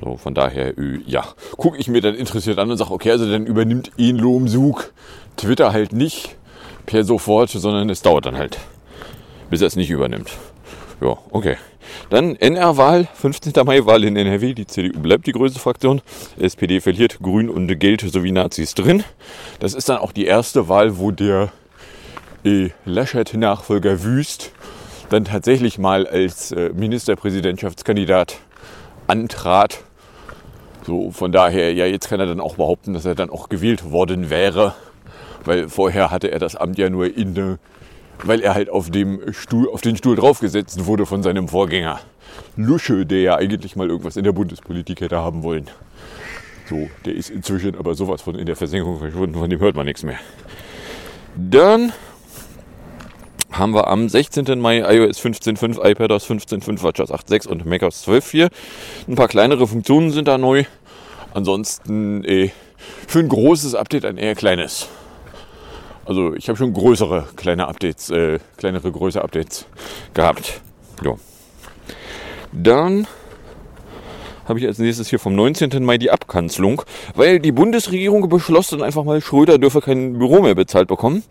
So, 0.00 0.16
von 0.16 0.32
daher, 0.32 0.78
äh, 0.78 1.00
ja, 1.06 1.26
gucke 1.58 1.76
ich 1.76 1.88
mir 1.88 2.00
dann 2.00 2.14
interessiert 2.14 2.58
an 2.58 2.70
und 2.70 2.78
sage, 2.78 2.92
okay, 2.92 3.10
also 3.10 3.30
dann 3.30 3.44
übernimmt 3.44 3.92
Inlo 3.98 4.40
Sug 4.46 4.90
Twitter 5.36 5.74
halt 5.74 5.92
nicht 5.92 6.36
per 6.86 7.04
sofort, 7.04 7.50
sondern 7.50 7.90
es 7.90 8.00
dauert 8.00 8.24
dann 8.24 8.38
halt, 8.38 8.58
bis 9.50 9.60
er 9.60 9.66
es 9.66 9.76
nicht 9.76 9.90
übernimmt. 9.90 10.30
Ja, 11.02 11.18
okay. 11.30 11.58
Dann 12.10 12.36
NR-Wahl, 12.36 13.08
15. 13.14 13.52
Mai-Wahl 13.64 14.04
in 14.04 14.16
NRW. 14.16 14.54
Die 14.54 14.66
CDU 14.66 15.00
bleibt 15.00 15.26
die 15.26 15.32
größte 15.32 15.58
Fraktion. 15.58 16.00
SPD 16.38 16.80
verliert 16.80 17.18
Grün 17.20 17.48
und 17.48 17.68
Geld 17.78 18.00
sowie 18.02 18.32
Nazis 18.32 18.74
drin. 18.74 19.04
Das 19.60 19.74
ist 19.74 19.88
dann 19.88 19.98
auch 19.98 20.12
die 20.12 20.26
erste 20.26 20.68
Wahl, 20.68 20.98
wo 20.98 21.10
der 21.10 21.52
äh, 22.44 22.70
Laschet-Nachfolger 22.84 24.02
Wüst 24.02 24.52
dann 25.12 25.24
tatsächlich 25.24 25.78
mal 25.78 26.06
als 26.06 26.52
äh, 26.52 26.70
Ministerpräsidentschaftskandidat 26.74 28.38
antrat. 29.06 29.80
So, 30.86 31.10
von 31.10 31.32
daher, 31.32 31.72
ja, 31.74 31.86
jetzt 31.86 32.08
kann 32.08 32.18
er 32.18 32.26
dann 32.26 32.40
auch 32.40 32.56
behaupten, 32.56 32.94
dass 32.94 33.04
er 33.04 33.14
dann 33.14 33.30
auch 33.30 33.48
gewählt 33.48 33.90
worden 33.90 34.30
wäre. 34.30 34.74
Weil 35.44 35.68
vorher 35.68 36.10
hatte 36.10 36.30
er 36.30 36.38
das 36.38 36.56
Amt 36.56 36.78
ja 36.78 36.88
nur 36.88 37.16
inne 37.16 37.58
weil 38.24 38.40
er 38.40 38.54
halt 38.54 38.70
auf, 38.70 38.90
dem 38.90 39.32
Stuhl, 39.32 39.68
auf 39.68 39.80
den 39.80 39.96
Stuhl 39.96 40.16
draufgesetzt 40.16 40.86
wurde 40.86 41.06
von 41.06 41.22
seinem 41.22 41.48
Vorgänger. 41.48 42.00
Lusche, 42.56 43.06
der 43.06 43.20
ja 43.20 43.36
eigentlich 43.36 43.76
mal 43.76 43.88
irgendwas 43.88 44.16
in 44.16 44.24
der 44.24 44.32
Bundespolitik 44.32 45.00
hätte 45.00 45.18
haben 45.18 45.42
wollen. 45.42 45.68
So, 46.68 46.88
der 47.04 47.14
ist 47.14 47.30
inzwischen 47.30 47.76
aber 47.76 47.94
sowas 47.94 48.22
von 48.22 48.34
in 48.34 48.46
der 48.46 48.56
Versenkung 48.56 48.98
verschwunden, 48.98 49.34
von 49.34 49.50
dem 49.50 49.60
hört 49.60 49.76
man 49.76 49.86
nichts 49.86 50.02
mehr. 50.02 50.18
Dann 51.36 51.92
haben 53.50 53.74
wir 53.74 53.88
am 53.88 54.08
16. 54.08 54.58
Mai 54.58 54.78
iOS 54.78 55.20
15.5, 55.20 55.84
iPadOS 55.84 56.26
15.5, 56.28 56.82
WatchOS 56.82 57.10
8.6 57.10 57.48
und 57.48 57.66
macOS 57.66 58.06
12.4. 58.06 58.48
Ein 59.08 59.14
paar 59.14 59.28
kleinere 59.28 59.66
Funktionen 59.66 60.10
sind 60.10 60.28
da 60.28 60.38
neu. 60.38 60.64
Ansonsten 61.34 62.24
eh, 62.24 62.50
für 63.06 63.18
ein 63.18 63.28
großes 63.28 63.74
Update 63.74 64.04
ein 64.04 64.18
eher 64.18 64.34
kleines. 64.34 64.88
Also 66.04 66.34
ich 66.34 66.48
habe 66.48 66.56
schon 66.56 66.72
größere 66.72 67.28
kleine 67.36 67.68
Updates, 67.68 68.10
äh, 68.10 68.38
kleinere, 68.56 68.90
größere 68.90 69.22
Updates 69.22 69.66
gehabt. 70.14 70.60
Ja. 71.04 71.14
Dann 72.52 73.06
habe 74.46 74.58
ich 74.58 74.66
als 74.66 74.78
nächstes 74.78 75.08
hier 75.08 75.18
vom 75.18 75.34
19. 75.34 75.84
Mai 75.84 75.98
die 75.98 76.10
Abkanzlung, 76.10 76.82
weil 77.14 77.38
die 77.38 77.52
Bundesregierung 77.52 78.28
beschloss 78.28 78.68
dann 78.68 78.82
einfach 78.82 79.04
mal, 79.04 79.20
Schröder 79.20 79.58
dürfe 79.58 79.80
kein 79.80 80.18
Büro 80.18 80.42
mehr 80.42 80.54
bezahlt 80.54 80.88
bekommen. 80.88 81.22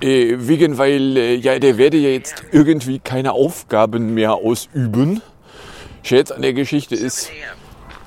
Äh, 0.00 0.36
wegen, 0.38 0.78
weil 0.78 1.16
äh, 1.16 1.34
ja, 1.34 1.58
der 1.58 1.76
werde 1.78 1.96
ja 1.96 2.10
jetzt 2.10 2.44
irgendwie 2.52 3.00
keine 3.00 3.32
Aufgaben 3.32 4.14
mehr 4.14 4.34
ausüben. 4.34 5.22
Scherz 6.02 6.30
an 6.30 6.42
der 6.42 6.52
Geschichte 6.52 6.94
ist, 6.94 7.32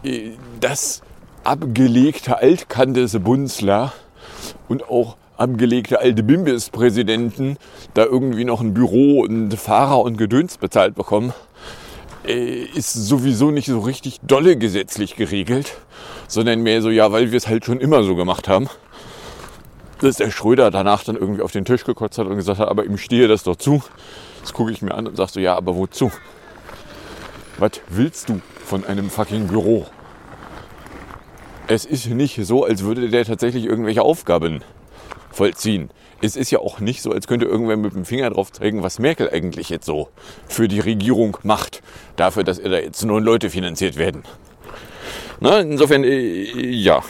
äh, 0.03 0.31
dass 0.59 1.01
abgelegte 1.43 2.37
Altkandese 2.37 3.19
Bunzler 3.19 3.91
und 4.69 4.87
auch 4.87 5.17
abgelegte 5.41 5.99
alte 5.99 6.23
Bimbis-Präsidenten 6.23 7.57
da 7.93 8.05
irgendwie 8.05 8.45
noch 8.45 8.61
ein 8.61 8.73
Büro 8.73 9.21
und 9.21 9.53
Fahrer 9.55 10.01
und 10.01 10.17
Gedöns 10.17 10.57
bezahlt 10.57 10.95
bekommen, 10.95 11.33
äh, 12.25 12.63
ist 12.63 12.93
sowieso 12.93 13.51
nicht 13.51 13.67
so 13.67 13.79
richtig 13.79 14.19
dolle 14.21 14.55
gesetzlich 14.55 15.15
geregelt, 15.15 15.77
sondern 16.27 16.61
mehr 16.61 16.81
so, 16.81 16.89
ja, 16.89 17.11
weil 17.11 17.31
wir 17.31 17.37
es 17.37 17.47
halt 17.47 17.65
schon 17.65 17.79
immer 17.79 18.03
so 18.03 18.15
gemacht 18.15 18.47
haben. 18.47 18.69
Dass 19.99 20.17
der 20.17 20.31
Schröder 20.31 20.71
danach 20.71 21.03
dann 21.03 21.15
irgendwie 21.15 21.41
auf 21.41 21.51
den 21.51 21.65
Tisch 21.65 21.83
gekotzt 21.83 22.17
hat 22.17 22.27
und 22.27 22.35
gesagt 22.35 22.59
hat, 22.59 22.69
aber 22.69 22.85
ihm 22.85 22.97
stehe 22.97 23.27
das 23.27 23.43
doch 23.43 23.55
zu. 23.55 23.83
Das 24.41 24.53
gucke 24.53 24.71
ich 24.71 24.81
mir 24.81 24.93
an 24.93 25.07
und 25.07 25.17
sage 25.17 25.31
so, 25.31 25.39
ja, 25.39 25.55
aber 25.55 25.75
wozu? 25.75 26.11
Was 27.57 27.71
willst 27.89 28.29
du 28.29 28.41
von 28.65 28.85
einem 28.85 29.09
fucking 29.09 29.47
Büro? 29.47 29.85
Es 31.67 31.85
ist 31.85 32.07
nicht 32.07 32.39
so, 32.45 32.65
als 32.65 32.83
würde 32.83 33.09
der 33.09 33.25
tatsächlich 33.25 33.65
irgendwelche 33.65 34.01
Aufgaben 34.01 34.63
vollziehen. 35.31 35.89
Es 36.21 36.35
ist 36.35 36.51
ja 36.51 36.59
auch 36.59 36.79
nicht 36.79 37.01
so, 37.01 37.11
als 37.11 37.27
könnte 37.27 37.45
irgendwer 37.45 37.77
mit 37.77 37.93
dem 37.93 38.05
Finger 38.05 38.29
drauf 38.29 38.51
zeigen, 38.51 38.83
was 38.83 38.99
Merkel 38.99 39.29
eigentlich 39.29 39.69
jetzt 39.69 39.85
so 39.85 40.09
für 40.47 40.67
die 40.67 40.79
Regierung 40.79 41.37
macht. 41.43 41.81
Dafür, 42.15 42.43
dass 42.43 42.61
da 42.61 42.69
jetzt 42.69 43.03
neun 43.03 43.23
Leute 43.23 43.49
finanziert 43.49 43.97
werden. 43.97 44.23
Na, 45.39 45.59
insofern, 45.59 46.03
äh, 46.03 46.43
ja. 46.53 47.03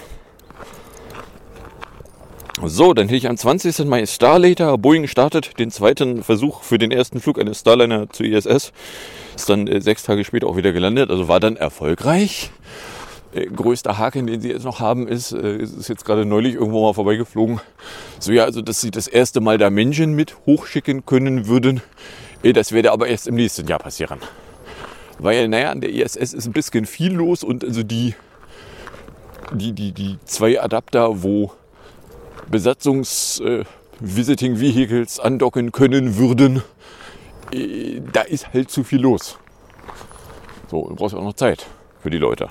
So, 2.64 2.94
dann 2.94 3.08
hätte 3.08 3.18
ich 3.18 3.28
am 3.28 3.38
20. 3.38 3.86
Mai 3.86 4.06
Starlater. 4.06 4.78
Boeing 4.78 5.08
startet 5.08 5.58
den 5.58 5.72
zweiten 5.72 6.24
Versuch 6.24 6.62
für 6.62 6.78
den 6.78 6.92
ersten 6.92 7.20
Flug 7.20 7.40
eines 7.40 7.60
Starliner 7.60 8.10
zu 8.10 8.24
ISS. 8.24 8.72
Ist 9.36 9.50
dann 9.50 9.68
äh, 9.68 9.82
sechs 9.82 10.04
Tage 10.04 10.24
später 10.24 10.48
auch 10.48 10.58
wieder 10.58 10.72
gelandet, 10.72 11.10
also 11.10 11.28
war 11.28 11.40
dann 11.40 11.56
erfolgreich. 11.56 12.52
Äh, 13.34 13.46
größter 13.46 13.98
Haken, 13.98 14.28
den 14.28 14.42
sie 14.42 14.50
jetzt 14.50 14.66
noch 14.66 14.82
haben, 14.82 15.08
ist, 15.08 15.32
äh, 15.32 15.56
ist 15.58 15.88
jetzt 15.88 16.04
gerade 16.04 16.26
neulich 16.26 16.56
irgendwo 16.56 16.86
mal 16.86 16.94
vorbeigeflogen. 16.94 17.62
So 18.20 18.34
ja, 18.34 18.44
also 18.44 18.62
dass 18.62 18.82
sie 18.82 18.92
das 18.92 19.08
erste 19.08 19.40
Mal 19.40 19.58
da 19.58 19.70
Menschen 19.70 20.16
mit 20.16 20.36
hochschicken 20.46 21.06
können 21.06 21.48
würden. 21.48 21.82
Das 22.44 22.74
werde 22.74 22.92
aber 22.92 23.08
erst 23.08 23.28
im 23.28 23.36
nächsten 23.36 23.68
Jahr 23.68 23.80
passieren. 23.80 24.20
Weil, 25.20 25.48
naja, 25.48 25.72
an 25.72 25.80
der 25.80 25.92
ISS 25.92 26.34
ist 26.34 26.46
ein 26.48 26.52
bisschen 26.54 26.86
viel 26.86 27.14
los 27.14 27.44
und 27.44 27.64
also 27.64 27.84
die, 27.84 28.16
die, 29.54 29.72
die, 29.74 29.92
die 29.92 30.18
zwei 30.26 30.60
Adapter, 30.60 31.22
wo 31.22 31.52
Besatzungs-Visiting 32.50 34.60
äh, 34.60 35.06
andocken 35.22 35.72
können 35.72 36.18
würden, 36.18 36.64
äh, 37.54 38.02
da 38.12 38.22
ist 38.22 38.52
halt 38.54 38.72
zu 38.72 38.84
viel 38.84 39.02
los. 39.02 39.38
So, 40.70 40.88
du 40.90 40.96
brauchst 40.96 41.14
auch 41.16 41.24
noch 41.24 41.34
Zeit 41.34 41.68
für 42.02 42.10
die 42.10 42.18
Leute. 42.18 42.50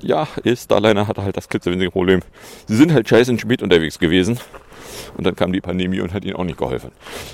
Ja, 0.00 0.28
Starliner 0.54 1.08
hatte 1.08 1.22
halt 1.22 1.36
das 1.36 1.48
klitzewinzige 1.48 1.90
Problem. 1.90 2.20
Sie 2.66 2.76
sind 2.76 2.92
halt 2.92 3.08
scheiße 3.08 3.30
in 3.30 3.38
spät 3.38 3.62
unterwegs 3.62 3.98
gewesen. 3.98 4.38
Und 5.16 5.24
dann 5.26 5.36
kam 5.36 5.52
die 5.52 5.60
Pandemie 5.60 6.00
und 6.00 6.12
hat 6.12 6.24
ihnen 6.24 6.36
auch 6.36 6.44
nicht 6.44 6.58
geholfen. 6.58 6.90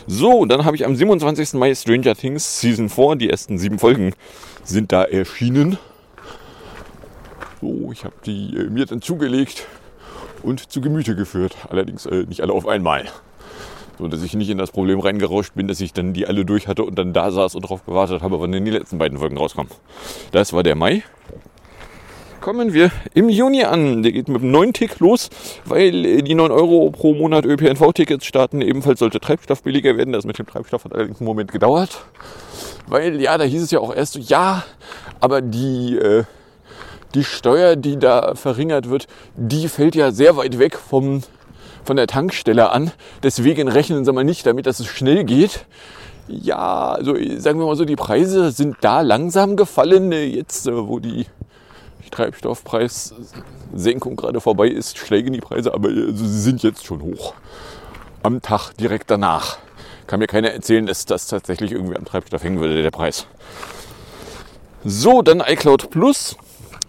So, 0.06 0.44
dann 0.44 0.64
habe 0.64 0.76
ich 0.76 0.84
am 0.84 0.94
27. 0.94 1.54
Mai 1.54 1.74
Stranger 1.74 2.14
Things 2.14 2.60
Season 2.60 2.88
4. 2.88 3.16
Die 3.16 3.30
ersten 3.30 3.58
sieben 3.58 3.78
Folgen 3.78 4.12
sind 4.64 4.92
da 4.92 5.04
erschienen. 5.04 5.78
So, 7.60 7.90
ich 7.92 8.04
habe 8.04 8.14
die 8.24 8.56
äh, 8.56 8.70
mir 8.70 8.86
dann 8.86 9.02
zugelegt 9.02 9.66
und 10.42 10.72
zu 10.72 10.80
Gemüte 10.80 11.14
geführt. 11.14 11.56
Allerdings 11.68 12.06
äh, 12.06 12.24
nicht 12.24 12.40
alle 12.40 12.52
auf 12.52 12.66
einmal. 12.66 13.06
So 13.98 14.08
dass 14.08 14.22
ich 14.22 14.34
nicht 14.34 14.48
in 14.48 14.56
das 14.56 14.70
Problem 14.70 14.98
reingerauscht 14.98 15.54
bin, 15.54 15.68
dass 15.68 15.78
ich 15.80 15.92
dann 15.92 16.14
die 16.14 16.26
alle 16.26 16.46
durch 16.46 16.68
hatte 16.68 16.84
und 16.84 16.98
dann 16.98 17.12
da 17.12 17.30
saß 17.30 17.54
und 17.54 17.64
darauf 17.64 17.84
gewartet 17.84 18.22
habe, 18.22 18.40
wann 18.40 18.50
denn 18.50 18.64
die 18.64 18.70
letzten 18.70 18.96
beiden 18.96 19.18
Folgen 19.18 19.36
rauskommen. 19.36 19.70
Das 20.32 20.54
war 20.54 20.62
der 20.62 20.74
Mai 20.74 21.02
kommen 22.40 22.72
wir 22.72 22.90
im 23.14 23.28
Juni 23.28 23.64
an. 23.64 24.02
Der 24.02 24.12
geht 24.12 24.28
mit 24.28 24.42
einem 24.42 24.50
neuen 24.50 24.72
Tick 24.72 24.98
los, 24.98 25.30
weil 25.64 26.04
äh, 26.04 26.22
die 26.22 26.34
9 26.34 26.50
Euro 26.50 26.90
pro 26.90 27.14
Monat 27.14 27.44
ÖPNV-Tickets 27.44 28.24
starten. 28.24 28.62
Ebenfalls 28.62 28.98
sollte 28.98 29.20
Treibstoff 29.20 29.62
billiger 29.62 29.96
werden. 29.96 30.12
Das 30.12 30.24
mit 30.24 30.38
dem 30.38 30.46
Treibstoff 30.46 30.84
hat 30.84 30.94
allerdings 30.94 31.20
einen 31.20 31.26
Moment 31.26 31.52
gedauert. 31.52 32.04
Weil, 32.86 33.20
ja, 33.20 33.38
da 33.38 33.44
hieß 33.44 33.62
es 33.62 33.70
ja 33.70 33.78
auch 33.78 33.94
erst 33.94 34.14
so, 34.14 34.18
ja, 34.20 34.64
aber 35.20 35.42
die, 35.42 35.96
äh, 35.96 36.24
die 37.14 37.24
Steuer, 37.24 37.76
die 37.76 37.98
da 37.98 38.34
verringert 38.34 38.88
wird, 38.88 39.06
die 39.36 39.68
fällt 39.68 39.94
ja 39.94 40.10
sehr 40.10 40.36
weit 40.36 40.58
weg 40.58 40.76
vom 40.76 41.22
von 41.82 41.96
der 41.96 42.06
Tankstelle 42.06 42.70
an. 42.70 42.92
Deswegen 43.22 43.66
rechnen 43.66 44.04
Sie 44.04 44.12
mal 44.12 44.22
nicht 44.22 44.46
damit, 44.46 44.66
dass 44.66 44.80
es 44.80 44.86
schnell 44.86 45.24
geht. 45.24 45.64
Ja, 46.28 46.90
also 46.90 47.16
sagen 47.38 47.58
wir 47.58 47.66
mal 47.66 47.74
so, 47.74 47.84
die 47.84 47.96
Preise 47.96 48.52
sind 48.52 48.76
da 48.82 49.00
langsam 49.00 49.56
gefallen. 49.56 50.12
Jetzt, 50.12 50.68
äh, 50.68 50.88
wo 50.88 50.98
die 50.98 51.26
Treibstoffpreissenkung 52.10 54.16
gerade 54.16 54.40
vorbei 54.40 54.68
ist, 54.68 54.98
steigen 54.98 55.32
die 55.32 55.40
Preise, 55.40 55.74
aber 55.74 55.90
äh, 55.90 56.12
sie 56.12 56.40
sind 56.40 56.62
jetzt 56.62 56.84
schon 56.84 57.02
hoch. 57.02 57.34
Am 58.22 58.42
Tag 58.42 58.72
direkt 58.74 59.10
danach. 59.10 59.58
Kann 60.06 60.20
mir 60.20 60.26
keiner 60.26 60.50
erzählen, 60.50 60.86
dass 60.86 61.06
das 61.06 61.28
tatsächlich 61.28 61.72
irgendwie 61.72 61.96
am 61.96 62.04
Treibstoff 62.04 62.42
hängen 62.42 62.60
würde, 62.60 62.82
der 62.82 62.90
Preis. 62.90 63.26
So, 64.84 65.22
dann 65.22 65.40
iCloud 65.40 65.90
Plus. 65.90 66.36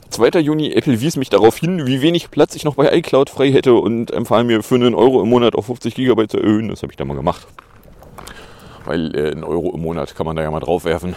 2. 0.09 0.39
Juni, 0.39 0.73
Apple 0.73 0.99
wies 0.99 1.15
mich 1.15 1.29
darauf 1.29 1.57
hin, 1.57 1.87
wie 1.87 2.01
wenig 2.01 2.31
Platz 2.31 2.55
ich 2.55 2.65
noch 2.65 2.75
bei 2.75 2.93
iCloud 2.97 3.29
frei 3.29 3.49
hätte 3.51 3.75
und 3.75 4.11
empfahl 4.11 4.43
mir 4.43 4.61
für 4.61 4.75
einen 4.75 4.93
Euro 4.93 5.21
im 5.21 5.29
Monat 5.29 5.55
auf 5.55 5.67
50 5.67 5.95
GB 5.95 6.27
zu 6.27 6.37
erhöhen. 6.37 6.67
Das 6.67 6.83
habe 6.83 6.91
ich 6.91 6.97
dann 6.97 7.07
mal 7.07 7.15
gemacht. 7.15 7.47
Weil 8.83 9.15
äh, 9.15 9.31
einen 9.31 9.45
Euro 9.45 9.73
im 9.73 9.81
Monat 9.81 10.13
kann 10.15 10.25
man 10.25 10.35
da 10.35 10.41
ja 10.41 10.51
mal 10.51 10.59
draufwerfen. 10.59 11.15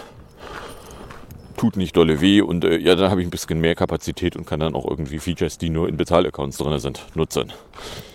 Tut 1.57 1.77
nicht 1.77 1.95
dolle 1.95 2.19
weh 2.19 2.41
und 2.41 2.65
äh, 2.65 2.77
ja, 2.77 2.95
dann 2.95 3.09
habe 3.09 3.21
ich 3.21 3.27
ein 3.27 3.31
bisschen 3.31 3.61
mehr 3.61 3.75
Kapazität 3.75 4.35
und 4.35 4.45
kann 4.45 4.59
dann 4.59 4.75
auch 4.75 4.85
irgendwie 4.89 5.19
Features, 5.19 5.57
die 5.57 5.69
nur 5.69 5.87
in 5.87 5.95
Bezahlaccounts 5.95 6.57
drin 6.57 6.77
sind, 6.79 7.05
nutzen. 7.15 7.53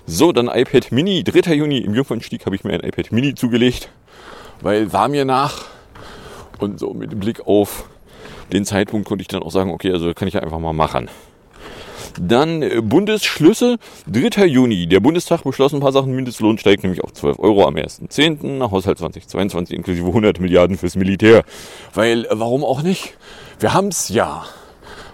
So, 0.06 0.32
dann 0.32 0.48
iPad 0.48 0.92
Mini. 0.92 1.24
3. 1.24 1.54
Juni 1.54 1.78
im 1.78 1.94
Jungfernstieg 1.94 2.44
habe 2.44 2.56
ich 2.56 2.64
mir 2.64 2.74
ein 2.74 2.80
iPad 2.80 3.12
Mini 3.12 3.34
zugelegt, 3.34 3.88
weil 4.60 4.92
war 4.92 5.08
mir 5.08 5.24
nach 5.24 5.64
und 6.58 6.78
so 6.78 6.92
mit 6.92 7.18
Blick 7.18 7.46
auf 7.46 7.88
den 8.52 8.64
Zeitpunkt 8.64 9.06
konnte 9.06 9.22
ich 9.22 9.28
dann 9.28 9.42
auch 9.42 9.52
sagen, 9.52 9.70
okay, 9.70 9.92
also 9.92 10.12
kann 10.12 10.28
ich 10.28 10.34
ja 10.34 10.40
einfach 10.40 10.58
mal 10.58 10.72
machen. 10.72 11.08
Dann 12.22 12.62
äh, 12.62 12.82
Bundesschlüsse, 12.82 13.78
3. 14.06 14.44
Juni. 14.44 14.86
Der 14.86 15.00
Bundestag 15.00 15.42
beschlossen 15.42 15.76
ein 15.76 15.80
paar 15.80 15.92
Sachen. 15.92 16.14
Mindestlohn 16.14 16.58
steigt 16.58 16.82
nämlich 16.82 17.02
auf 17.02 17.14
12 17.14 17.38
Euro 17.38 17.66
am 17.66 17.76
1.10. 17.76 18.70
Haushalt 18.70 18.98
2022 18.98 19.74
inklusive 19.74 20.06
100 20.06 20.38
Milliarden 20.38 20.76
fürs 20.76 20.96
Militär. 20.96 21.44
Weil, 21.94 22.26
äh, 22.26 22.28
warum 22.32 22.62
auch 22.62 22.82
nicht? 22.82 23.14
Wir 23.58 23.72
haben 23.72 23.88
es 23.88 24.10
ja. 24.10 24.44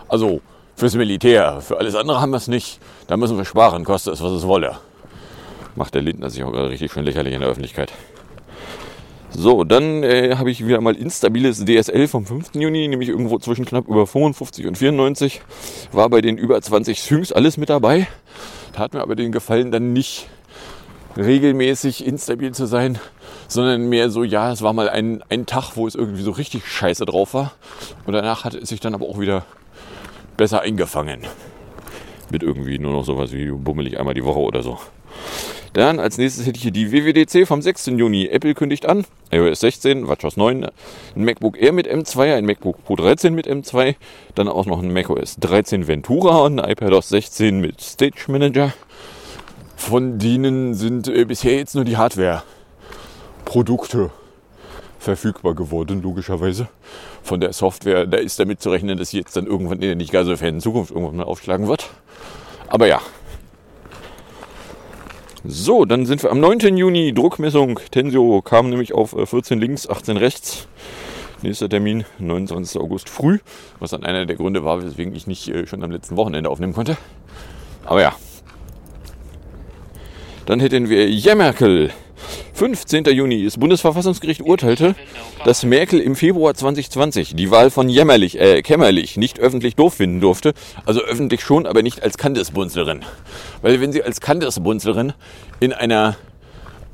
Also 0.08 0.40
fürs 0.74 0.96
Militär. 0.96 1.60
Für 1.60 1.78
alles 1.78 1.94
andere 1.94 2.20
haben 2.20 2.30
wir 2.30 2.38
es 2.38 2.48
nicht. 2.48 2.80
Da 3.06 3.16
müssen 3.16 3.36
wir 3.36 3.44
sparen, 3.44 3.84
koste 3.84 4.10
es, 4.10 4.20
was 4.20 4.32
es 4.32 4.44
wolle. 4.44 4.76
Macht 5.76 5.94
der 5.94 6.02
Lindner 6.02 6.28
sich 6.28 6.42
auch 6.42 6.50
gerade 6.50 6.70
richtig 6.70 6.90
schön 6.90 7.04
lächerlich 7.04 7.34
in 7.34 7.40
der 7.40 7.50
Öffentlichkeit. 7.50 7.92
So, 9.38 9.64
dann 9.64 10.02
äh, 10.02 10.36
habe 10.36 10.50
ich 10.50 10.66
wieder 10.66 10.80
mal 10.80 10.96
instabiles 10.96 11.66
DSL 11.66 12.08
vom 12.08 12.24
5. 12.24 12.54
Juni, 12.54 12.88
nämlich 12.88 13.10
irgendwo 13.10 13.38
zwischen 13.38 13.66
knapp 13.66 13.86
über 13.86 14.06
55 14.06 14.66
und 14.66 14.78
94. 14.78 15.42
War 15.92 16.08
bei 16.08 16.22
den 16.22 16.38
über 16.38 16.58
20 16.58 17.02
Syncs 17.02 17.32
alles 17.32 17.58
mit 17.58 17.68
dabei. 17.68 18.06
Tat 18.72 18.94
mir 18.94 19.02
aber 19.02 19.14
den 19.14 19.32
Gefallen 19.32 19.70
dann 19.70 19.92
nicht 19.92 20.30
regelmäßig 21.18 22.06
instabil 22.06 22.52
zu 22.52 22.64
sein, 22.64 22.98
sondern 23.46 23.90
mehr 23.90 24.08
so, 24.08 24.24
ja, 24.24 24.52
es 24.52 24.62
war 24.62 24.72
mal 24.72 24.88
ein, 24.88 25.22
ein 25.28 25.44
Tag, 25.44 25.76
wo 25.76 25.86
es 25.86 25.94
irgendwie 25.94 26.22
so 26.22 26.30
richtig 26.30 26.66
scheiße 26.66 27.04
drauf 27.04 27.34
war. 27.34 27.52
Und 28.06 28.14
danach 28.14 28.44
hat 28.44 28.54
es 28.54 28.70
sich 28.70 28.80
dann 28.80 28.94
aber 28.94 29.04
auch 29.04 29.20
wieder 29.20 29.44
besser 30.38 30.62
eingefangen. 30.62 31.20
Mit 32.30 32.42
irgendwie 32.42 32.78
nur 32.78 32.92
noch 32.92 33.04
sowas 33.04 33.32
wie 33.32 33.50
bummelig 33.50 33.98
einmal 33.98 34.14
die 34.14 34.24
Woche 34.24 34.40
oder 34.40 34.62
so. 34.62 34.78
Dann 35.76 36.00
als 36.00 36.16
nächstes 36.16 36.46
hätte 36.46 36.56
ich 36.56 36.62
hier 36.62 36.72
die 36.72 36.90
WWDC 36.90 37.46
vom 37.46 37.60
6. 37.60 37.88
Juni. 37.88 38.28
Apple 38.28 38.54
kündigt 38.54 38.86
an, 38.86 39.04
iOS 39.30 39.60
16, 39.60 40.08
WatchOS 40.08 40.38
9, 40.38 40.64
ein 40.64 40.72
MacBook 41.22 41.60
Air 41.60 41.72
mit 41.72 41.86
M2, 41.86 42.34
ein 42.34 42.46
MacBook 42.46 42.82
Pro 42.82 42.96
13 42.96 43.34
mit 43.34 43.46
M2, 43.46 43.94
dann 44.34 44.48
auch 44.48 44.64
noch 44.64 44.82
ein 44.82 44.90
macOS 44.90 45.36
13 45.36 45.86
Ventura 45.86 46.38
und 46.38 46.58
ein 46.58 46.70
iPadOS 46.70 47.10
16 47.10 47.60
mit 47.60 47.82
Stage 47.82 48.24
Manager. 48.28 48.72
Von 49.76 50.18
denen 50.18 50.72
sind 50.72 51.08
äh, 51.08 51.26
bisher 51.26 51.56
jetzt 51.56 51.74
nur 51.74 51.84
die 51.84 51.98
Hardware-Produkte 51.98 54.10
verfügbar 54.98 55.54
geworden, 55.54 56.00
logischerweise. 56.00 56.68
Von 57.22 57.40
der 57.40 57.52
Software, 57.52 58.06
da 58.06 58.16
ist 58.16 58.40
damit 58.40 58.62
zu 58.62 58.70
rechnen, 58.70 58.96
dass 58.96 59.10
sie 59.10 59.18
jetzt 59.18 59.36
dann 59.36 59.46
irgendwann 59.46 59.82
in 59.82 59.88
der 59.88 59.94
nicht 59.94 60.10
gar 60.10 60.24
so 60.24 60.34
fernen 60.38 60.62
Zukunft 60.62 60.90
irgendwann 60.90 61.16
mal 61.16 61.24
aufschlagen 61.24 61.68
wird. 61.68 61.90
Aber 62.68 62.86
ja, 62.86 63.02
so, 65.48 65.84
dann 65.84 66.06
sind 66.06 66.22
wir 66.24 66.32
am 66.32 66.40
9. 66.40 66.76
Juni, 66.76 67.14
Druckmessung. 67.14 67.78
Tensio 67.92 68.42
kam 68.42 68.68
nämlich 68.68 68.92
auf 68.92 69.10
14 69.10 69.58
äh, 69.58 69.60
links, 69.60 69.88
18 69.88 70.16
rechts. 70.16 70.66
Nächster 71.42 71.68
Termin, 71.68 72.04
29. 72.18 72.80
August 72.80 73.08
früh, 73.08 73.38
was 73.78 73.90
dann 73.90 74.04
einer 74.04 74.26
der 74.26 74.36
Gründe 74.36 74.64
war, 74.64 74.82
weswegen 74.82 75.14
ich 75.14 75.26
nicht 75.26 75.48
äh, 75.48 75.66
schon 75.66 75.84
am 75.84 75.92
letzten 75.92 76.16
Wochenende 76.16 76.50
aufnehmen 76.50 76.72
konnte. 76.72 76.96
Aber 77.84 78.02
ja. 78.02 78.16
Dann 80.46 80.58
hätten 80.58 80.88
wir 80.88 81.08
Jämmerkel. 81.08 81.92
15. 82.56 83.04
Juni. 83.04 83.44
Das 83.44 83.58
Bundesverfassungsgericht 83.58 84.40
urteilte, 84.40 84.94
dass 85.44 85.62
Merkel 85.62 86.00
im 86.00 86.16
Februar 86.16 86.54
2020 86.54 87.36
die 87.36 87.50
Wahl 87.50 87.70
von 87.70 87.90
Jämmerlich, 87.90 88.40
äh, 88.40 88.62
Kämmerlich 88.62 89.18
nicht 89.18 89.38
öffentlich 89.38 89.76
doof 89.76 89.92
finden 89.92 90.22
durfte. 90.22 90.54
Also 90.86 91.02
öffentlich 91.02 91.42
schon, 91.42 91.66
aber 91.66 91.82
nicht 91.82 92.02
als 92.02 92.16
Kandesbunzlerin. 92.16 93.04
Weil 93.60 93.82
wenn 93.82 93.92
sie 93.92 94.02
als 94.02 94.22
Kandesbunzlerin 94.22 95.12
in 95.60 95.74
einer 95.74 96.16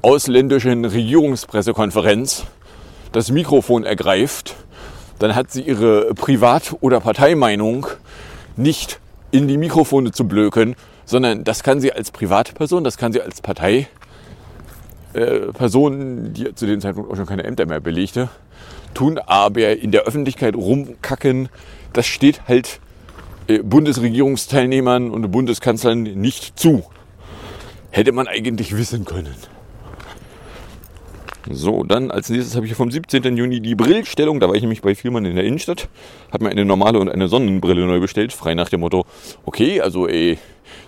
ausländischen 0.02 0.84
Regierungspressekonferenz 0.84 2.42
das 3.12 3.30
Mikrofon 3.30 3.84
ergreift, 3.84 4.56
dann 5.20 5.36
hat 5.36 5.52
sie 5.52 5.62
ihre 5.62 6.12
Privat- 6.14 6.74
oder 6.80 6.98
Parteimeinung 6.98 7.86
nicht 8.56 8.98
in 9.30 9.46
die 9.46 9.58
Mikrofone 9.58 10.10
zu 10.10 10.26
blöken, 10.26 10.74
sondern 11.04 11.44
das 11.44 11.62
kann 11.62 11.80
sie 11.80 11.92
als 11.92 12.10
Privatperson, 12.10 12.82
das 12.82 12.96
kann 12.96 13.12
sie 13.12 13.20
als 13.20 13.40
Partei 13.40 13.86
äh, 15.14 15.52
Personen, 15.52 16.32
die 16.32 16.54
zu 16.54 16.66
dem 16.66 16.80
Zeitpunkt 16.80 17.10
auch 17.10 17.16
schon 17.16 17.26
keine 17.26 17.44
Ämter 17.44 17.66
mehr 17.66 17.80
belegte, 17.80 18.28
tun, 18.94 19.18
aber 19.18 19.76
in 19.76 19.90
der 19.90 20.02
Öffentlichkeit 20.02 20.54
rumkacken, 20.54 21.48
das 21.92 22.06
steht 22.06 22.46
halt 22.48 22.80
äh, 23.48 23.58
Bundesregierungsteilnehmern 23.58 25.10
und 25.10 25.30
Bundeskanzlern 25.30 26.02
nicht 26.02 26.58
zu. 26.58 26.84
Hätte 27.90 28.12
man 28.12 28.26
eigentlich 28.26 28.76
wissen 28.76 29.04
können. 29.04 29.34
So, 31.50 31.82
dann 31.82 32.10
als 32.10 32.30
nächstes 32.30 32.54
habe 32.54 32.66
ich 32.66 32.74
vom 32.74 32.90
17. 32.90 33.36
Juni 33.36 33.60
die 33.60 33.74
Brillstellung. 33.74 34.38
Da 34.38 34.48
war 34.48 34.54
ich 34.54 34.62
nämlich 34.62 34.80
bei 34.80 34.94
Vielmann 34.94 35.24
in 35.24 35.34
der 35.34 35.44
Innenstadt. 35.44 35.88
Habe 36.30 36.44
mir 36.44 36.50
eine 36.50 36.64
normale 36.64 37.00
und 37.00 37.08
eine 37.08 37.26
Sonnenbrille 37.26 37.84
neu 37.84 37.98
bestellt. 38.00 38.32
Frei 38.32 38.54
nach 38.54 38.68
dem 38.68 38.80
Motto, 38.80 39.04
okay, 39.44 39.80
also 39.80 40.06
ey, 40.06 40.38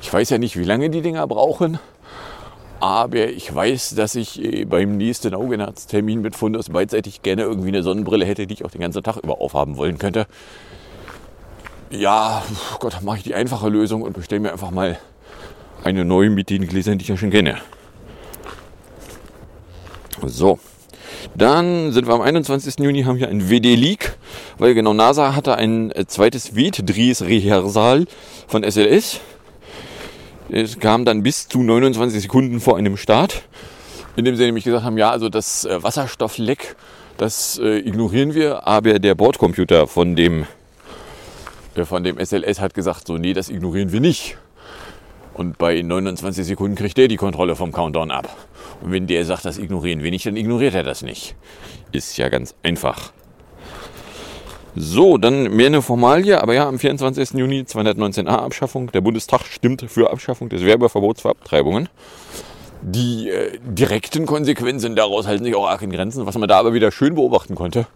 ich 0.00 0.12
weiß 0.12 0.30
ja 0.30 0.38
nicht, 0.38 0.56
wie 0.56 0.64
lange 0.64 0.90
die 0.90 1.02
Dinger 1.02 1.26
brauchen. 1.26 1.78
Aber 2.84 3.30
ich 3.30 3.54
weiß, 3.54 3.94
dass 3.94 4.14
ich 4.14 4.44
äh, 4.44 4.66
beim 4.66 4.98
nächsten 4.98 5.34
Augenarzttermin 5.34 6.20
mit 6.20 6.36
Fundus 6.36 6.68
beidseitig 6.68 7.22
gerne 7.22 7.40
irgendwie 7.40 7.68
eine 7.68 7.82
Sonnenbrille 7.82 8.26
hätte, 8.26 8.46
die 8.46 8.52
ich 8.52 8.62
auch 8.62 8.70
den 8.70 8.82
ganzen 8.82 9.02
Tag 9.02 9.16
über 9.16 9.40
aufhaben 9.40 9.78
wollen 9.78 9.96
könnte. 9.96 10.26
Ja, 11.88 12.44
Gott, 12.80 13.00
mache 13.00 13.16
ich 13.16 13.22
die 13.22 13.34
einfache 13.34 13.70
Lösung 13.70 14.02
und 14.02 14.12
bestelle 14.12 14.42
mir 14.42 14.52
einfach 14.52 14.70
mal 14.70 14.98
eine 15.82 16.04
neue 16.04 16.28
mit 16.28 16.50
den 16.50 16.66
Gläsern, 16.66 16.98
die 16.98 17.04
ich 17.04 17.08
ja 17.08 17.16
schon 17.16 17.30
kenne. 17.30 17.56
So, 20.26 20.58
dann 21.34 21.90
sind 21.90 22.06
wir 22.06 22.12
am 22.12 22.20
21. 22.20 22.80
Juni, 22.80 23.04
haben 23.04 23.18
wir 23.18 23.30
ein 23.30 23.48
WD-Leak, 23.48 24.18
weil 24.58 24.74
genau 24.74 24.92
NASA 24.92 25.34
hatte 25.34 25.56
ein 25.56 25.90
äh, 25.92 26.04
zweites 26.06 26.54
WD-Dries-Rehearsal 26.54 28.04
von 28.46 28.62
SLS. 28.62 29.20
Es 30.50 30.78
kam 30.78 31.04
dann 31.04 31.22
bis 31.22 31.48
zu 31.48 31.62
29 31.62 32.22
Sekunden 32.22 32.60
vor 32.60 32.76
einem 32.76 32.96
Start, 32.96 33.44
in 34.16 34.24
dem 34.24 34.36
sie 34.36 34.44
nämlich 34.44 34.64
gesagt 34.64 34.84
haben, 34.84 34.98
ja, 34.98 35.10
also 35.10 35.28
das 35.28 35.64
äh, 35.64 35.82
Wasserstoffleck, 35.82 36.76
das 37.16 37.58
äh, 37.62 37.78
ignorieren 37.78 38.34
wir, 38.34 38.66
aber 38.66 38.98
der 38.98 39.14
Bordcomputer 39.14 39.86
von 39.86 40.16
dem, 40.16 40.46
äh, 41.74 41.84
von 41.84 42.04
dem 42.04 42.18
SLS 42.18 42.60
hat 42.60 42.74
gesagt, 42.74 43.06
so, 43.06 43.16
nee, 43.16 43.32
das 43.32 43.48
ignorieren 43.48 43.90
wir 43.92 44.00
nicht. 44.00 44.36
Und 45.32 45.58
bei 45.58 45.80
29 45.80 46.46
Sekunden 46.46 46.76
kriegt 46.76 46.96
der 46.98 47.08
die 47.08 47.16
Kontrolle 47.16 47.56
vom 47.56 47.72
Countdown 47.72 48.10
ab. 48.10 48.36
Und 48.82 48.92
wenn 48.92 49.06
der 49.06 49.24
sagt, 49.24 49.46
das 49.46 49.58
ignorieren 49.58 50.02
wir 50.02 50.10
nicht, 50.10 50.26
dann 50.26 50.36
ignoriert 50.36 50.74
er 50.74 50.84
das 50.84 51.02
nicht. 51.02 51.34
Ist 51.90 52.16
ja 52.18 52.28
ganz 52.28 52.54
einfach. 52.62 53.12
So, 54.76 55.18
dann 55.18 55.54
mehr 55.54 55.68
eine 55.68 55.82
Formalie, 55.82 56.42
aber 56.42 56.54
ja, 56.54 56.66
am 56.66 56.80
24. 56.80 57.34
Juni 57.34 57.60
219a 57.60 58.26
Abschaffung. 58.26 58.90
Der 58.90 59.02
Bundestag 59.02 59.44
stimmt 59.44 59.84
für 59.88 60.10
Abschaffung 60.10 60.48
des 60.48 60.64
Werbeverbots 60.64 61.22
für 61.22 61.30
Abtreibungen. 61.30 61.88
Die 62.82 63.28
äh, 63.28 63.58
direkten 63.62 64.26
Konsequenzen 64.26 64.96
daraus 64.96 65.28
halten 65.28 65.44
sich 65.44 65.54
auch 65.54 65.68
arg 65.68 65.82
in 65.82 65.90
Grenzen. 65.90 66.26
Was 66.26 66.36
man 66.36 66.48
da 66.48 66.58
aber 66.58 66.74
wieder 66.74 66.90
schön 66.90 67.14
beobachten 67.14 67.54
konnte, 67.54 67.86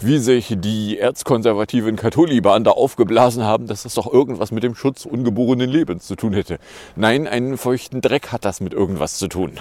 wie 0.00 0.18
sich 0.18 0.54
die 0.56 1.00
erzkonservativen 1.00 1.96
Katholiban 1.96 2.62
da 2.62 2.70
aufgeblasen 2.70 3.42
haben, 3.42 3.66
dass 3.66 3.82
das 3.82 3.94
doch 3.94 4.10
irgendwas 4.12 4.52
mit 4.52 4.62
dem 4.62 4.76
Schutz 4.76 5.06
ungeborenen 5.06 5.68
Lebens 5.68 6.06
zu 6.06 6.14
tun 6.14 6.32
hätte. 6.32 6.58
Nein, 6.94 7.26
einen 7.26 7.58
feuchten 7.58 8.00
Dreck 8.00 8.30
hat 8.30 8.44
das 8.44 8.60
mit 8.60 8.72
irgendwas 8.72 9.18
zu 9.18 9.26
tun. 9.26 9.58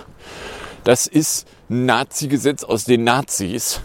Das 0.84 1.08
ist 1.08 1.48
Nazi-Gesetz 1.68 2.64
aus 2.64 2.84
den 2.84 3.04
Nazis 3.04 3.82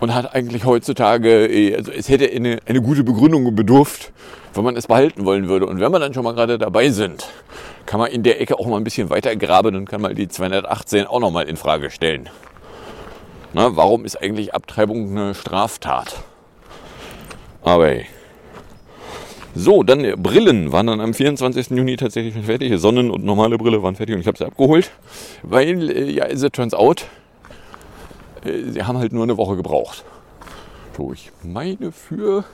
und 0.00 0.14
hat 0.14 0.34
eigentlich 0.34 0.64
heutzutage, 0.64 1.46
eh, 1.46 1.76
also 1.76 1.92
es 1.92 2.08
hätte 2.08 2.30
eine, 2.30 2.58
eine 2.66 2.82
gute 2.82 3.04
Begründung 3.04 3.54
bedurft, 3.54 4.12
wenn 4.54 4.64
man 4.64 4.76
es 4.76 4.86
behalten 4.86 5.24
wollen 5.24 5.48
würde. 5.48 5.66
Und 5.66 5.80
wenn 5.80 5.92
wir 5.92 5.98
dann 5.98 6.14
schon 6.14 6.24
mal 6.24 6.34
gerade 6.34 6.58
dabei 6.58 6.90
sind, 6.90 7.28
kann 7.86 8.00
man 8.00 8.10
in 8.10 8.22
der 8.22 8.40
Ecke 8.40 8.58
auch 8.58 8.66
mal 8.66 8.76
ein 8.76 8.84
bisschen 8.84 9.10
weiter 9.10 9.34
graben 9.36 9.76
und 9.76 9.88
kann 9.88 10.00
mal 10.00 10.14
die 10.14 10.28
218 10.28 11.06
auch 11.06 11.20
noch 11.20 11.30
mal 11.30 11.48
in 11.48 11.56
Frage 11.56 11.90
stellen. 11.90 12.28
Na, 13.52 13.76
warum 13.76 14.04
ist 14.04 14.16
eigentlich 14.16 14.54
Abtreibung 14.54 15.10
eine 15.10 15.34
Straftat? 15.34 16.22
Aber 17.62 17.86
hey. 17.86 18.06
So, 19.54 19.84
dann 19.84 20.04
äh, 20.04 20.16
Brillen 20.16 20.72
waren 20.72 20.88
dann 20.88 21.00
am 21.00 21.14
24. 21.14 21.70
Juni 21.70 21.96
tatsächlich 21.96 22.44
fertig. 22.44 22.72
Sonnen- 22.80 23.10
und 23.10 23.24
normale 23.24 23.56
Brille 23.56 23.82
waren 23.82 23.94
fertig 23.94 24.16
und 24.16 24.20
ich 24.20 24.26
habe 24.26 24.36
sie 24.36 24.44
abgeholt. 24.44 24.90
Weil, 25.44 25.90
äh, 25.90 26.10
ja, 26.10 26.28
it 26.28 26.52
turns 26.52 26.74
out, 26.74 27.06
sie 28.44 28.82
haben 28.82 28.98
halt 28.98 29.12
nur 29.12 29.22
eine 29.22 29.36
Woche 29.36 29.56
gebraucht. 29.56 30.04
So, 30.96 31.12
ich 31.12 31.32
meine 31.42 31.90
für, 31.90 32.44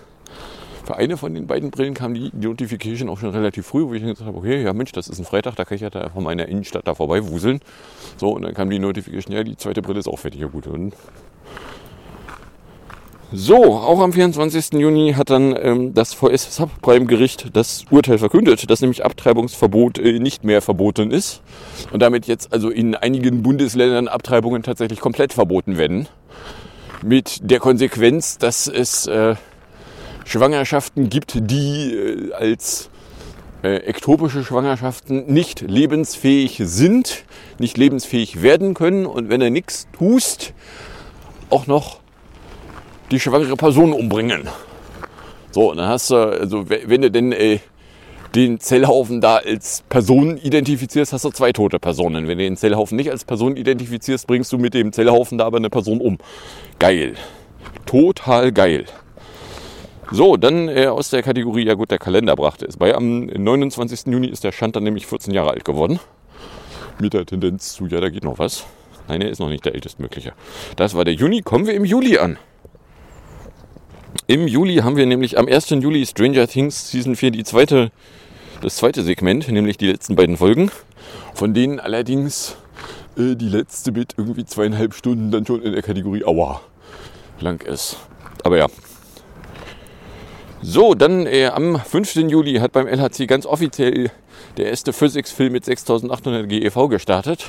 für 0.85 0.97
eine 0.97 1.17
von 1.17 1.35
den 1.35 1.47
beiden 1.47 1.71
Brillen 1.71 1.95
kam 1.95 2.15
die 2.15 2.31
Notification 2.33 3.09
auch 3.09 3.19
schon 3.19 3.31
relativ 3.31 3.67
früh, 3.67 3.85
wo 3.87 3.93
ich 3.93 4.03
gesagt 4.03 4.25
habe, 4.25 4.39
okay, 4.39 4.63
ja 4.63 4.73
Mensch, 4.73 4.93
das 4.93 5.09
ist 5.09 5.19
ein 5.19 5.25
Freitag, 5.25 5.57
da 5.57 5.65
kann 5.65 5.75
ich 5.75 5.83
ja 5.83 5.91
da 5.91 6.09
von 6.09 6.25
meiner 6.25 6.47
Innenstadt 6.47 6.87
da 6.87 6.95
vorbei 6.95 7.29
wuseln. 7.29 7.61
So, 8.17 8.31
und 8.31 8.43
dann 8.43 8.55
kam 8.55 8.71
die 8.71 8.79
Notification, 8.79 9.35
ja, 9.35 9.45
die 9.45 9.57
zweite 9.57 9.83
Brille 9.83 9.99
ist 9.99 10.09
auch 10.09 10.19
fertig. 10.19 10.41
Ja 10.41 10.47
gut, 10.47 10.67
und 10.67 10.95
so, 13.33 13.77
auch 13.77 14.01
am 14.01 14.13
24. 14.13 14.73
Juni 14.81 15.13
hat 15.17 15.31
dann 15.31 15.57
ähm, 15.57 15.95
das 15.95 16.15
VS-Subprime-Gericht 16.15 17.57
das 17.57 17.85
Urteil 17.89 18.19
verkündet, 18.19 18.69
dass 18.69 18.81
nämlich 18.81 19.05
Abtreibungsverbot 19.05 19.99
äh, 19.99 20.19
nicht 20.19 20.43
mehr 20.43 20.61
verboten 20.61 21.13
ist 21.13 21.41
und 21.93 22.03
damit 22.03 22.27
jetzt 22.27 22.53
also 22.53 22.71
in 22.71 22.97
einigen 22.97 23.43
Bundesländern 23.45 24.09
Abtreibungen 24.09 24.65
tatsächlich 24.65 24.99
komplett 24.99 25.33
verboten 25.33 25.79
werden. 25.79 26.09
Mit 27.05 27.49
der 27.49 27.61
Konsequenz, 27.61 28.37
dass 28.37 28.67
es 28.67 29.07
äh, 29.07 29.37
Schwangerschaften 30.25 31.09
gibt, 31.09 31.35
die 31.39 31.95
äh, 31.95 32.33
als 32.33 32.91
äh, 33.63 33.77
ektopische 33.77 34.43
Schwangerschaften 34.43 35.33
nicht 35.33 35.61
lebensfähig 35.61 36.61
sind, 36.65 37.25
nicht 37.61 37.79
lebensfähig 37.79 38.43
werden 38.43 38.75
können 38.75 39.07
und 39.07 39.29
wenn 39.29 39.41
er 39.41 39.51
nichts 39.51 39.87
tust, 39.93 40.53
auch 41.49 41.69
noch 41.69 42.00
die 43.11 43.21
schwangere 43.21 43.57
Person 43.57 43.93
umbringen. 43.93 44.49
So, 45.51 45.75
dann 45.75 45.89
hast 45.89 46.11
du, 46.11 46.17
also 46.17 46.69
wenn 46.69 47.03
du 47.03 47.11
denn 47.11 47.33
äh, 47.33 47.59
den 48.35 48.61
Zellhaufen 48.61 49.21
da 49.21 49.39
als 49.39 49.83
Person 49.89 50.37
identifizierst, 50.37 51.13
hast 51.13 51.25
du 51.25 51.31
zwei 51.31 51.53
tote 51.53 51.79
Personen. 51.81 52.29
Wenn 52.29 52.39
du 52.39 52.45
den 52.45 52.57
Zellhaufen 52.57 52.97
nicht 52.97 53.11
als 53.11 53.25
Person 53.25 53.57
identifizierst, 53.57 54.27
bringst 54.27 54.53
du 54.53 54.59
mit 54.59 54.75
dem 54.75 54.93
Zellhaufen 54.93 55.39
da 55.39 55.47
aber 55.47 55.57
eine 55.57 55.71
Person 55.71 56.01
um. 56.01 56.19
Geil. 56.79 57.15
Total 57.87 58.53
geil. 58.53 58.85
So, 60.13 60.37
dann 60.37 60.69
äh, 60.69 60.87
aus 60.87 61.11
der 61.11 61.23
Kategorie, 61.23 61.67
ja 61.67 61.75
gut, 61.75 61.91
der 61.91 61.99
Kalender 61.99 62.37
brachte 62.37 62.67
es 62.67 62.77
bei. 62.77 62.95
Am 62.95 63.27
29. 63.27 64.07
Juni 64.07 64.29
ist 64.29 64.45
der 64.45 64.53
Schand 64.53 64.77
nämlich 64.77 65.07
14 65.07 65.35
Jahre 65.35 65.51
alt 65.51 65.65
geworden. 65.65 65.99
Mit 67.01 67.15
der 67.15 67.27
Tendenz 67.27 67.73
zu, 67.75 67.87
ja, 67.87 68.01
da 68.01 68.09
geht 68.09 68.25
noch 68.25 68.39
was. 68.39 68.67
Nein, 69.09 69.23
er 69.23 69.31
ist 69.31 69.41
noch 69.41 69.49
nicht 69.49 69.65
der 69.65 69.75
ältestmögliche. 69.75 70.33
Das 70.77 70.95
war 70.95 71.05
der 71.05 71.15
Juni. 71.15 71.43
Kommen 71.43 71.67
wir 71.67 71.75
im 71.75 71.85
Juli 71.85 72.19
an. 72.19 72.39
Im 74.27 74.47
Juli 74.47 74.77
haben 74.77 74.97
wir 74.97 75.07
nämlich 75.07 75.39
am 75.39 75.47
1. 75.47 75.71
Juli 75.71 76.07
Stranger 76.07 76.47
Things 76.47 76.91
Season 76.91 77.17
4 77.17 77.31
die 77.31 77.45
zweite, 77.45 77.91
das 78.61 78.77
zweite 78.77 79.03
Segment, 79.03 79.49
nämlich 79.49 79.77
die 79.77 79.87
letzten 79.87 80.17
beiden 80.17 80.37
Folgen, 80.37 80.71
von 81.35 81.55
denen 81.55 81.81
allerdings 81.81 82.57
äh, 83.17 83.35
die 83.37 83.49
letzte 83.49 83.93
mit 83.93 84.15
irgendwie 84.17 84.45
zweieinhalb 84.45 84.95
Stunden 84.95 85.31
dann 85.31 85.47
schon 85.47 85.63
in 85.63 85.73
der 85.73 85.83
Kategorie 85.83 86.25
Aua 86.25 86.61
lang 87.41 87.61
ist. 87.63 87.97
Aber 88.45 88.57
ja. 88.57 88.67
So, 90.63 90.95
dann 90.95 91.27
äh, 91.27 91.47
am 91.47 91.81
5. 91.81 92.17
Juli 92.17 92.57
hat 92.57 92.73
beim 92.73 92.87
LHC 92.87 93.27
ganz 93.27 93.47
offiziell 93.47 94.11
der 94.57 94.67
erste 94.67 94.93
Physics-Film 94.93 95.53
mit 95.53 95.65
6800 95.65 96.49
GeV 96.49 96.89
gestartet. 96.89 97.47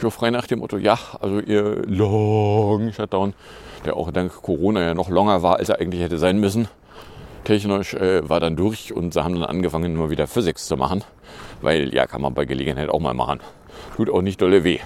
So 0.00 0.10
frei 0.10 0.30
nach 0.30 0.46
dem 0.46 0.60
Motto, 0.60 0.78
ja, 0.78 0.98
also 1.20 1.40
ihr 1.40 1.82
Long 1.86 2.92
Shutdown 2.92 3.34
der 3.84 3.96
auch 3.96 4.10
dank 4.10 4.42
Corona 4.42 4.80
ja 4.82 4.94
noch 4.94 5.10
länger 5.10 5.42
war, 5.42 5.56
als 5.56 5.68
er 5.68 5.80
eigentlich 5.80 6.02
hätte 6.02 6.18
sein 6.18 6.38
müssen. 6.38 6.68
Technisch 7.44 7.94
äh, 7.94 8.28
war 8.28 8.38
dann 8.38 8.56
durch 8.56 8.92
und 8.92 9.12
sie 9.12 9.24
haben 9.24 9.34
dann 9.34 9.44
angefangen, 9.44 9.94
immer 9.94 10.10
wieder 10.10 10.26
Physics 10.26 10.66
zu 10.66 10.76
machen. 10.76 11.02
Weil, 11.60 11.92
ja, 11.92 12.06
kann 12.06 12.22
man 12.22 12.34
bei 12.34 12.44
Gelegenheit 12.44 12.88
auch 12.88 13.00
mal 13.00 13.14
machen. 13.14 13.40
Tut 13.96 14.10
auch 14.10 14.22
nicht 14.22 14.40
dolle 14.40 14.64
weh. 14.64 14.78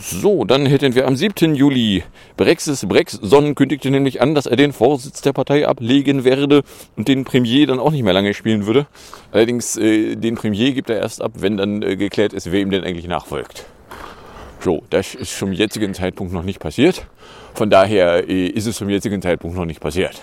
So, 0.00 0.44
dann 0.44 0.66
hätten 0.66 0.94
wir 0.94 1.06
am 1.06 1.16
7. 1.16 1.54
Juli 1.54 2.02
Brexis 2.36 2.84
Brexson 2.86 3.54
kündigte 3.54 3.90
nämlich 3.90 4.20
an, 4.20 4.34
dass 4.34 4.44
er 4.44 4.56
den 4.56 4.74
Vorsitz 4.74 5.22
der 5.22 5.32
Partei 5.32 5.66
ablegen 5.66 6.24
werde 6.24 6.62
und 6.96 7.08
den 7.08 7.24
Premier 7.24 7.66
dann 7.66 7.78
auch 7.78 7.90
nicht 7.90 8.02
mehr 8.02 8.12
lange 8.12 8.34
spielen 8.34 8.66
würde. 8.66 8.86
Allerdings 9.32 9.78
äh, 9.78 10.16
den 10.16 10.34
Premier 10.34 10.72
gibt 10.72 10.90
er 10.90 10.98
erst 10.98 11.22
ab, 11.22 11.32
wenn 11.36 11.56
dann 11.56 11.82
äh, 11.82 11.96
geklärt 11.96 12.34
ist, 12.34 12.52
wer 12.52 12.60
ihm 12.60 12.70
denn 12.70 12.84
eigentlich 12.84 13.06
nachfolgt. 13.06 13.66
So, 14.64 14.82
das 14.88 15.14
ist 15.14 15.36
zum 15.36 15.52
jetzigen 15.52 15.92
Zeitpunkt 15.92 16.32
noch 16.32 16.42
nicht 16.42 16.58
passiert. 16.58 17.06
Von 17.52 17.68
daher 17.68 18.30
äh, 18.30 18.46
ist 18.46 18.66
es 18.66 18.78
zum 18.78 18.88
jetzigen 18.88 19.20
Zeitpunkt 19.20 19.58
noch 19.58 19.66
nicht 19.66 19.78
passiert. 19.78 20.22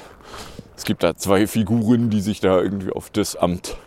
Es 0.75 0.83
gibt 0.83 1.03
da 1.03 1.15
zwei 1.15 1.45
Figuren, 1.45 2.09
die 2.09 2.21
sich 2.21 2.39
da 2.39 2.59
irgendwie 2.59 2.91
auf 2.91 3.11
das 3.11 3.35
Amt 3.35 3.77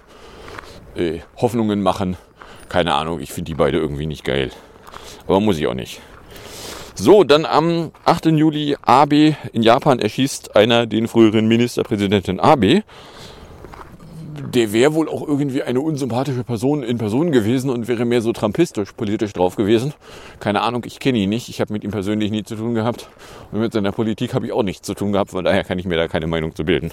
äh, 0.94 1.18
Hoffnungen 1.38 1.82
machen. 1.82 2.16
Keine 2.68 2.94
Ahnung, 2.94 3.18
ich 3.18 3.32
finde 3.32 3.50
die 3.50 3.56
beide 3.56 3.78
irgendwie 3.78 4.06
nicht 4.06 4.22
geil. 4.22 4.52
Aber 5.26 5.40
muss 5.40 5.58
ich 5.58 5.66
auch 5.66 5.74
nicht. 5.74 6.00
So, 6.94 7.24
dann 7.24 7.46
am 7.46 7.90
8. 8.04 8.26
Juli 8.26 8.76
Abe 8.80 9.36
in 9.52 9.64
Japan 9.64 9.98
erschießt 9.98 10.54
einer 10.54 10.86
den 10.86 11.08
früheren 11.08 11.48
Ministerpräsidenten 11.48 12.38
Abe 12.38 12.84
der 14.34 14.72
wäre 14.72 14.94
wohl 14.94 15.08
auch 15.08 15.26
irgendwie 15.26 15.62
eine 15.62 15.80
unsympathische 15.80 16.44
Person 16.44 16.82
in 16.82 16.98
Person 16.98 17.32
gewesen 17.32 17.70
und 17.70 17.88
wäre 17.88 18.04
mehr 18.04 18.20
so 18.20 18.32
trampistisch 18.32 18.92
politisch 18.92 19.32
drauf 19.32 19.56
gewesen. 19.56 19.94
Keine 20.40 20.62
Ahnung, 20.62 20.82
ich 20.86 20.98
kenne 20.98 21.18
ihn 21.18 21.30
nicht. 21.30 21.48
Ich 21.48 21.60
habe 21.60 21.72
mit 21.72 21.84
ihm 21.84 21.90
persönlich 21.90 22.30
nie 22.30 22.42
zu 22.42 22.56
tun 22.56 22.74
gehabt. 22.74 23.08
Und 23.52 23.60
mit 23.60 23.72
seiner 23.72 23.92
Politik 23.92 24.34
habe 24.34 24.46
ich 24.46 24.52
auch 24.52 24.62
nichts 24.62 24.86
zu 24.86 24.94
tun 24.94 25.12
gehabt. 25.12 25.30
Von 25.30 25.44
daher 25.44 25.64
kann 25.64 25.78
ich 25.78 25.86
mir 25.86 25.96
da 25.96 26.08
keine 26.08 26.26
Meinung 26.26 26.54
zu 26.54 26.64
bilden. 26.64 26.90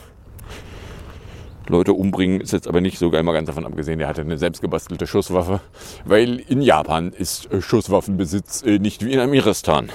Leute 1.67 1.93
umbringen 1.93 2.41
ist 2.41 2.51
jetzt 2.51 2.67
aber 2.67 2.81
nicht 2.81 2.97
so 2.97 3.09
geil, 3.09 3.23
mal 3.23 3.33
ganz 3.33 3.47
davon 3.47 3.65
abgesehen, 3.65 3.99
der 3.99 4.07
hatte 4.07 4.21
eine 4.21 4.37
selbstgebastelte 4.37 5.07
Schusswaffe. 5.07 5.61
Weil 6.05 6.39
in 6.39 6.61
Japan 6.61 7.13
ist 7.13 7.49
Schusswaffenbesitz 7.59 8.63
äh, 8.63 8.79
nicht 8.79 9.05
wie 9.05 9.13
in 9.13 9.19
Amiristan. 9.19 9.89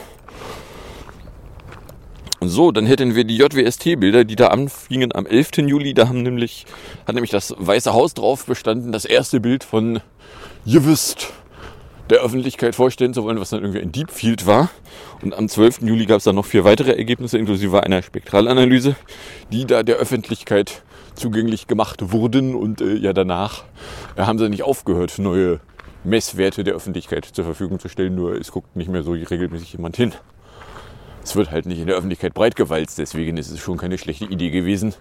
So, 2.40 2.70
dann 2.70 2.85
hätten 2.85 3.14
wir 3.14 3.25
die 3.25 3.37
JWST-Bilder, 3.38 4.25
die 4.25 4.37
da 4.37 4.49
anfingen 4.49 5.14
am 5.14 5.27
11. 5.27 5.59
Juli. 5.59 5.94
Da 5.94 6.09
haben 6.09 6.22
nämlich, 6.22 6.66
hat 7.07 7.14
nämlich 7.14 7.31
das 7.31 7.55
Weiße 7.57 7.92
Haus 7.94 8.12
drauf 8.14 8.44
bestanden, 8.44 8.92
das 8.92 9.07
erste 9.07 9.40
Bild 9.40 9.64
von 9.64 10.01
Jewist 10.64 11.33
der 12.11 12.18
Öffentlichkeit 12.18 12.75
vorstellen 12.75 13.14
zu 13.14 13.25
wollen, 13.25 13.40
was 13.40 13.51
dann 13.51 13.62
irgendwie 13.62 13.81
ein 13.81 13.90
Deep 13.90 14.11
Field 14.11 14.46
war. 14.46 14.70
Und 15.22 15.35
am 15.35 15.49
12. 15.49 15.83
Juli 15.83 16.05
gab 16.05 16.18
es 16.18 16.25
dann 16.25 16.37
noch 16.37 16.44
vier 16.44 16.64
weitere 16.64 16.92
Ergebnisse, 16.92 17.38
inklusive 17.38 17.83
einer 17.83 18.03
Spektralanalyse, 18.03 18.96
die 19.51 19.64
da 19.64 19.83
der 19.83 19.96
Öffentlichkeit 19.96 20.83
zugänglich 21.14 21.66
gemacht 21.66 22.12
wurden. 22.12 22.55
Und 22.55 22.83
äh, 22.83 22.96
ja, 22.96 23.14
danach 23.14 23.64
äh, 24.16 24.22
haben 24.22 24.38
sie 24.38 24.49
nicht 24.51 24.62
aufgehört, 24.62 25.18
neue 25.18 25.61
Messwerte 26.05 26.64
der 26.64 26.75
Öffentlichkeit 26.75 27.25
zur 27.25 27.44
Verfügung 27.44 27.81
zu 27.81 27.88
stellen. 27.88 28.14
Nur 28.14 28.38
es 28.38 28.53
guckt 28.53 28.77
nicht 28.77 28.90
mehr 28.90 29.03
so 29.03 29.12
regelmäßig 29.12 29.72
jemand 29.72 29.96
hin 29.96 30.12
es 31.27 31.35
wird 31.35 31.51
halt 31.51 31.67
nicht 31.67 31.81
in 31.81 31.89
der 31.89 31.97
Öffentlichkeit 31.97 32.35
breitgewalzt. 32.35 32.99
Deswegen 32.99 33.37
ist 33.37 33.51
es 33.51 33.59
schon 33.59 33.79
keine 33.79 33.99
schlechte 33.99 34.27
Idee 34.27 34.51
gewesen, 34.51 34.95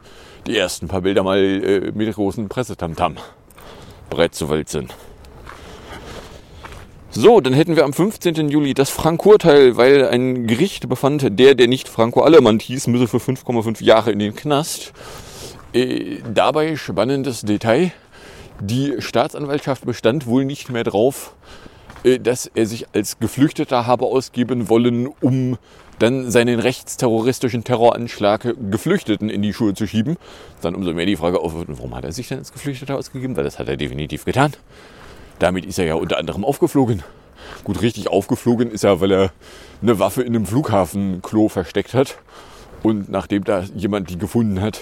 die 0.47 0.57
ersten 0.57 0.87
paar 0.87 1.01
Bilder 1.01 1.21
mal 1.21 1.37
äh, 1.39 1.91
mit 1.93 2.11
großen 2.11 2.49
Pressetamtam 2.49 3.17
breit 4.09 4.33
zu 4.33 4.49
walzen. 4.49 4.89
So, 7.11 7.41
dann 7.41 7.53
hätten 7.53 7.75
wir 7.75 7.85
am 7.85 7.93
15. 7.93 8.49
Juli 8.49 8.73
das 8.73 8.89
Frank-Urteil, 8.89 9.77
weil 9.77 10.07
ein 10.07 10.47
Gericht 10.47 10.89
befand, 10.89 11.39
der, 11.39 11.53
der 11.53 11.67
nicht 11.67 11.87
Franco 11.87 12.21
Allemann 12.21 12.59
hieß, 12.59 12.87
müsse 12.87 13.07
für 13.07 13.17
5,5 13.17 13.83
Jahre 13.83 14.11
in 14.11 14.17
den 14.17 14.35
Knast. 14.35 14.93
Äh, 15.73 16.17
dabei 16.33 16.75
spannendes 16.75 17.41
Detail. 17.41 17.91
Die 18.59 18.95
Staatsanwaltschaft 18.97 19.85
bestand 19.85 20.25
wohl 20.25 20.43
nicht 20.43 20.71
mehr 20.71 20.83
drauf, 20.83 21.35
äh, 22.03 22.19
dass 22.19 22.47
er 22.47 22.65
sich 22.65 22.87
als 22.93 23.19
Geflüchteter 23.19 23.85
habe 23.85 24.05
ausgeben 24.05 24.69
wollen, 24.69 25.07
um 25.21 25.57
dann 25.99 26.29
seinen 26.29 26.59
rechtsterroristischen 26.59 27.63
Terroranschlag 27.63 28.55
Geflüchteten 28.69 29.29
in 29.29 29.41
die 29.41 29.53
Schuhe 29.53 29.73
zu 29.73 29.87
schieben. 29.87 30.17
Dann 30.61 30.75
umso 30.75 30.93
mehr 30.93 31.05
die 31.05 31.15
Frage 31.15 31.39
auf, 31.39 31.53
warum 31.55 31.95
hat 31.95 32.03
er 32.03 32.11
sich 32.11 32.27
denn 32.27 32.39
als 32.39 32.51
Geflüchteter 32.51 32.97
ausgegeben? 32.97 33.35
Weil 33.37 33.43
das 33.43 33.59
hat 33.59 33.69
er 33.69 33.77
definitiv 33.77 34.25
getan. 34.25 34.53
Damit 35.39 35.65
ist 35.65 35.79
er 35.79 35.85
ja 35.85 35.95
unter 35.95 36.17
anderem 36.17 36.45
aufgeflogen. 36.45 37.03
Gut, 37.63 37.81
richtig 37.81 38.09
aufgeflogen 38.09 38.71
ist 38.71 38.83
er, 38.83 39.01
weil 39.01 39.11
er 39.11 39.31
eine 39.81 39.99
Waffe 39.99 40.21
in 40.23 40.35
einem 40.35 40.45
Flughafenklo 40.45 41.49
versteckt 41.49 41.93
hat. 41.93 42.17
Und 42.83 43.09
nachdem 43.09 43.43
da 43.43 43.61
jemand 43.75 44.09
die 44.09 44.17
gefunden 44.17 44.61
hat, 44.61 44.81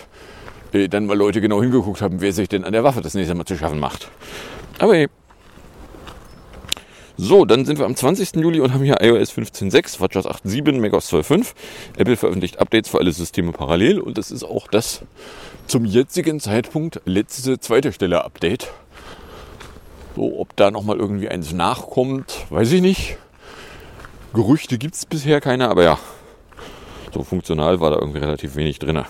äh, 0.74 0.88
dann 0.88 1.06
mal 1.06 1.18
Leute 1.18 1.42
genau 1.42 1.62
hingeguckt 1.62 2.02
haben, 2.02 2.22
wer 2.22 2.34
sich 2.34 2.50
denn 2.50 2.64
an 2.64 2.74
der 2.74 2.84
Waffe 2.84 3.02
das 3.02 3.14
nächste 3.14 3.36
Mal 3.36 3.46
zu 3.46 3.58
schaffen 3.58 3.80
macht. 3.80 4.10
Aber 4.80 4.96
hey. 4.96 5.08
So, 7.16 7.46
dann 7.46 7.66
sind 7.66 7.78
wir 7.78 7.86
am 7.86 7.96
20. 7.96 8.38
Juli 8.38 8.60
und 8.60 8.74
haben 8.74 8.84
hier 8.84 9.00
iOS 9.02 9.32
15.6, 9.32 10.00
WatchOS 10.00 10.26
8.7, 10.26 10.80
macOS 10.80 11.14
12.5. 11.14 11.54
Apple 11.98 12.18
veröffentlicht 12.18 12.60
Updates 12.60 12.90
für 12.90 13.00
alle 13.00 13.12
Systeme 13.12 13.52
parallel 13.52 14.00
und 14.00 14.18
das 14.18 14.32
ist 14.32 14.44
auch 14.44 14.68
das 14.68 15.02
zum 15.68 15.86
jetzigen 15.86 16.40
Zeitpunkt 16.40 17.02
letzte 17.06 17.60
zweite 17.60 17.94
Stelle 17.94 18.26
Update. 18.26 18.72
So, 20.16 20.40
ob 20.40 20.56
da 20.56 20.72
nochmal 20.72 20.98
irgendwie 20.98 21.30
eins 21.30 21.54
nachkommt, 21.54 22.46
weiß 22.50 22.72
ich 22.72 22.82
nicht. 22.82 23.18
Gerüchte 24.34 24.80
gibt 24.80 24.96
es 24.96 25.06
bisher 25.06 25.40
keine, 25.40 25.70
aber 25.70 25.84
ja, 25.84 26.00
so 27.14 27.24
funktional 27.24 27.80
war 27.80 27.92
da 27.92 27.98
irgendwie 27.98 28.20
relativ 28.20 28.56
wenig 28.56 28.80
drin. 28.80 29.02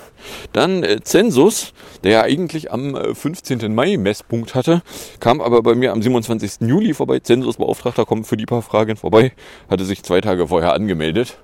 Dann 0.52 0.84
äh, 0.84 1.02
Census, 1.02 1.74
der 2.04 2.12
ja 2.12 2.22
eigentlich 2.22 2.72
am 2.72 2.96
äh, 2.96 3.16
15. 3.16 3.74
Mai 3.74 3.98
Messpunkt 3.98 4.56
hatte, 4.56 4.82
kam 5.20 5.42
aber 5.42 5.62
bei 5.64 5.76
mir 5.76 5.92
am 5.92 6.02
27. 6.02 6.68
Juli 6.68 6.94
vorbei. 6.94 7.20
Censusbeauftragter 7.20 8.06
kommt 8.06 8.28
für 8.28 8.38
die 8.38 8.46
paar 8.46 8.62
Fragen 8.62 8.98
vorbei, 8.98 9.32
hatte 9.70 9.86
sich 9.86 10.04
zwei 10.04 10.22
Tage 10.22 10.48
vorher 10.48 10.74
angemeldet. 10.74 11.38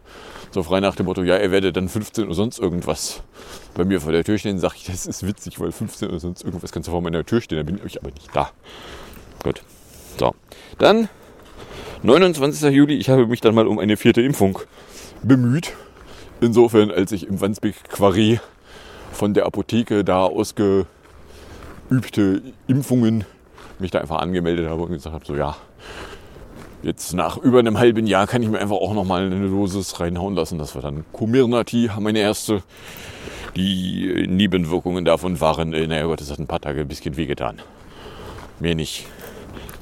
So 0.52 0.64
frei 0.64 0.80
nach 0.80 0.96
dem 0.96 1.06
Motto, 1.06 1.22
ja, 1.24 1.36
er 1.36 1.52
werde 1.52 1.72
dann 1.72 1.88
15 1.88 2.28
Uhr 2.28 2.34
sonst 2.34 2.58
irgendwas 2.58 3.22
bei 3.76 3.86
mir 3.86 4.02
vor 4.02 4.12
der 4.12 4.24
Tür 4.24 4.38
stehen. 4.40 4.58
Sag 4.60 4.76
ich, 4.76 4.86
das 4.86 5.06
ist 5.06 5.26
witzig, 5.26 5.60
weil 5.60 5.72
15 5.72 6.12
Uhr 6.12 6.20
sonst 6.20 6.44
irgendwas 6.44 6.72
kannst 6.72 6.88
du 6.88 6.92
vor 6.92 7.02
meiner 7.02 7.24
Tür 7.24 7.40
stehen, 7.42 7.58
da 7.58 7.64
bin 7.64 7.80
ich 7.86 8.02
aber 8.02 8.12
nicht 8.12 8.36
da. 8.36 8.50
Gut. 9.44 9.62
So. 10.18 10.34
Dann 10.80 11.08
29. 12.02 12.74
Juli, 12.74 12.96
ich 12.96 13.10
habe 13.10 13.28
mich 13.28 13.42
dann 13.42 13.54
mal 13.54 13.68
um 13.68 13.78
eine 13.78 13.96
vierte 13.96 14.22
Impfung 14.22 14.60
bemüht. 15.22 15.74
Insofern, 16.42 16.92
als 16.92 17.12
ich 17.12 17.28
im 17.28 17.42
Wandsbek 17.42 17.90
Quarry 17.90 18.40
von 19.12 19.34
der 19.34 19.46
Apotheke 19.46 20.04
da 20.04 20.24
ausgeübte 20.24 20.86
Impfungen 22.68 23.26
mich 23.80 23.92
da 23.92 24.00
einfach 24.00 24.20
angemeldet 24.20 24.70
habe 24.70 24.84
und 24.84 24.92
gesagt 24.92 25.14
habe, 25.14 25.26
so 25.26 25.36
ja, 25.36 25.56
jetzt 26.84 27.14
nach 27.14 27.38
über 27.38 27.60
einem 27.60 27.78
halben 27.78 28.08
Jahr 28.08 28.28
kann 28.28 28.42
ich 28.44 28.50
mir 28.50 28.60
einfach 28.60 28.78
auch 28.78 28.94
nochmal 28.94 29.26
eine 29.26 29.48
Dosis 29.48 30.00
reinhauen 30.00 30.36
lassen. 30.36 30.58
Das 30.58 30.76
war 30.76 30.82
dann 30.82 31.06
Comirnaty, 31.12 31.90
meine 32.00 32.20
erste. 32.20 32.64
Die 33.56 34.28
Nebenwirkungen 34.28 35.06
davon 35.06 35.42
waren, 35.42 35.74
äh, 35.74 35.88
naja 35.88 36.06
Gott, 36.06 36.22
das 36.22 36.32
hat 36.32 36.40
ein 36.40 36.48
paar 36.48 36.62
Tage 36.62 36.82
ein 36.82 36.88
bisschen 36.88 37.18
wehgetan. 37.18 37.62
Mehr 38.60 38.76
nicht. 38.76 39.08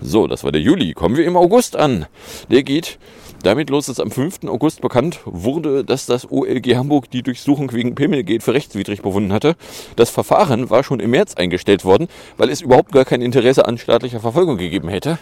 So, 0.02 0.28
das 0.28 0.44
war 0.44 0.52
der 0.52 0.62
Juli. 0.62 0.94
Kommen 0.94 1.18
wir 1.18 1.26
im 1.26 1.36
August 1.36 1.76
an. 1.76 2.06
Der 2.50 2.64
geht 2.64 2.98
damit 3.44 3.70
los, 3.70 3.88
dass 3.88 4.00
am 4.00 4.12
5. 4.12 4.46
August 4.48 4.82
bekannt 4.82 5.20
wurde, 5.26 5.84
dass 5.84 6.06
das 6.06 6.30
OLG 6.30 6.76
Hamburg 6.76 7.10
die 7.12 7.24
Durchsuchung 7.24 7.72
wegen 7.74 7.96
Pimmelgate 7.96 8.44
für 8.44 8.54
rechtswidrig 8.54 9.02
befunden 9.02 9.34
hatte. 9.34 9.56
Das 9.96 10.10
Verfahren 10.10 10.70
war 10.70 10.84
schon 10.84 11.00
im 11.00 11.12
März 11.12 11.36
eingestellt 11.36 11.86
worden, 11.86 12.08
weil 12.38 12.50
es 12.50 12.62
überhaupt 12.62 12.92
gar 12.92 13.06
kein 13.06 13.22
Interesse 13.22 13.66
an 13.66 13.78
staatlicher 13.78 14.20
Verfolgung 14.20 14.58
gegeben 14.58 14.90
hätte. 14.90 15.18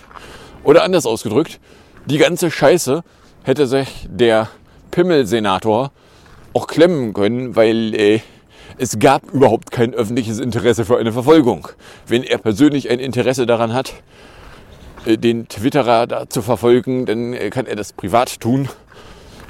Oder 0.64 0.84
anders 0.84 1.06
ausgedrückt, 1.06 1.60
die 2.06 2.18
ganze 2.18 2.50
Scheiße 2.52 3.04
hätte 3.44 3.68
sich 3.68 4.08
der 4.10 4.50
Pimmelsenator 4.92 5.92
auch 6.54 6.68
klemmen 6.68 7.14
können, 7.14 7.56
weil 7.56 7.94
äh, 7.94 8.20
es 8.78 9.00
gab 9.00 9.32
überhaupt 9.32 9.72
kein 9.72 9.94
öffentliches 9.94 10.40
Interesse 10.40 10.86
für 10.86 10.98
eine 10.98 11.12
Verfolgung. 11.12 11.68
Wenn 12.08 12.24
er 12.24 12.38
persönlich 12.38 12.90
ein 12.90 13.00
Interesse 13.00 13.46
daran 13.46 13.74
hat, 13.74 13.94
den 15.06 15.48
Twitterer 15.48 16.08
da 16.08 16.30
zu 16.30 16.42
verfolgen, 16.42 17.06
dann 17.06 17.34
äh, 17.34 17.50
kann 17.50 17.68
er 17.68 17.76
das 17.76 17.94
privat 17.94 18.40
tun. 18.40 18.70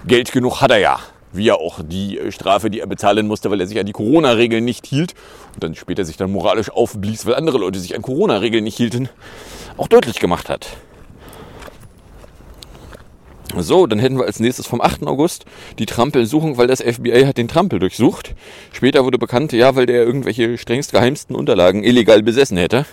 Geld 0.05 0.31
genug 0.31 0.61
hat 0.61 0.71
er 0.71 0.77
ja. 0.77 0.99
Wie 1.31 1.45
ja 1.45 1.55
auch 1.55 1.79
die 1.83 2.17
äh, 2.19 2.31
Strafe, 2.31 2.69
die 2.69 2.81
er 2.81 2.87
bezahlen 2.87 3.27
musste, 3.27 3.49
weil 3.51 3.61
er 3.61 3.67
sich 3.67 3.79
an 3.79 3.85
die 3.85 3.91
Corona-Regeln 3.91 4.63
nicht 4.63 4.85
hielt 4.85 5.13
und 5.53 5.63
dann 5.63 5.75
später 5.75 6.05
sich 6.05 6.17
dann 6.17 6.31
moralisch 6.31 6.69
aufblies, 6.69 7.25
weil 7.25 7.35
andere 7.35 7.57
Leute 7.57 7.79
sich 7.79 7.95
an 7.95 8.01
Corona-Regeln 8.01 8.63
nicht 8.63 8.77
hielten, 8.77 9.09
auch 9.77 9.87
deutlich 9.87 10.19
gemacht 10.19 10.49
hat. 10.49 10.67
So, 13.57 13.87
dann 13.87 13.99
hätten 13.99 14.17
wir 14.17 14.25
als 14.25 14.41
nächstes 14.41 14.67
vom 14.67 14.81
8. 14.81 15.07
August 15.07 15.45
die 15.79 15.85
Trampelsuchung, 15.85 16.57
weil 16.57 16.67
das 16.67 16.81
FBI 16.81 17.23
hat 17.25 17.37
den 17.37 17.47
Trampel 17.47 17.79
durchsucht. 17.79 18.35
Später 18.73 19.05
wurde 19.05 19.17
bekannt, 19.17 19.53
ja, 19.53 19.75
weil 19.77 19.85
der 19.85 20.03
irgendwelche 20.03 20.57
strengst 20.57 20.91
geheimsten 20.91 21.35
Unterlagen 21.35 21.83
illegal 21.83 22.21
besessen 22.21 22.57
hätte. 22.57 22.85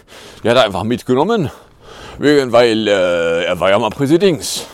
Die 0.45 0.49
hat 0.49 0.59
einfach 0.59 0.85
mitgenommen 0.85 1.51
Wegen, 2.19 2.53
weil 2.53 2.87
äh, 2.89 3.45
er 3.45 3.59
war 3.61 3.71
ja 3.71 3.79
mal 3.79 3.91
Präsident. 3.91 4.67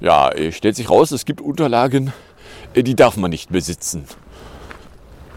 Ja, 0.00 0.30
stellt 0.50 0.76
sich 0.76 0.90
raus, 0.90 1.12
es 1.12 1.24
gibt 1.24 1.40
Unterlagen, 1.40 2.12
äh, 2.74 2.82
die 2.82 2.96
darf 2.96 3.16
man 3.16 3.30
nicht 3.30 3.50
besitzen. 3.50 4.06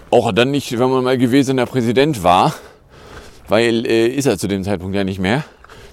Auch 0.10 0.32
dann 0.32 0.52
nicht, 0.52 0.72
wenn 0.80 0.89
man 0.89 1.04
mal 1.04 1.18
gewesener 1.18 1.65
Präsident 1.65 2.24
war, 2.24 2.56
weil 3.48 3.86
äh, 3.86 4.08
ist 4.08 4.26
er 4.26 4.38
zu 4.38 4.48
dem 4.48 4.63
Zeitpunkt 4.63 4.96
ja 4.96 5.04
nicht 5.04 5.20
mehr. 5.20 5.44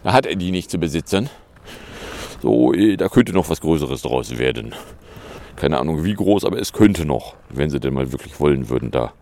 Da 0.04 0.12
hat 0.12 0.26
er 0.26 0.36
die 0.36 0.50
nicht 0.50 0.70
zu 0.70 0.78
besitzen. 0.78 1.28
So, 2.40 2.72
äh, 2.72 2.96
da 2.96 3.08
könnte 3.08 3.32
noch 3.32 3.50
was 3.50 3.60
Größeres 3.60 4.02
draus 4.02 4.38
werden. 4.38 4.74
Keine 5.56 5.78
Ahnung 5.78 6.02
wie 6.04 6.14
groß, 6.14 6.44
aber 6.44 6.58
es 6.58 6.72
könnte 6.72 7.04
noch, 7.04 7.34
wenn 7.50 7.70
sie 7.70 7.78
denn 7.78 7.94
mal 7.94 8.10
wirklich 8.10 8.40
wollen 8.40 8.68
würden 8.68 8.90
da. 8.90 9.12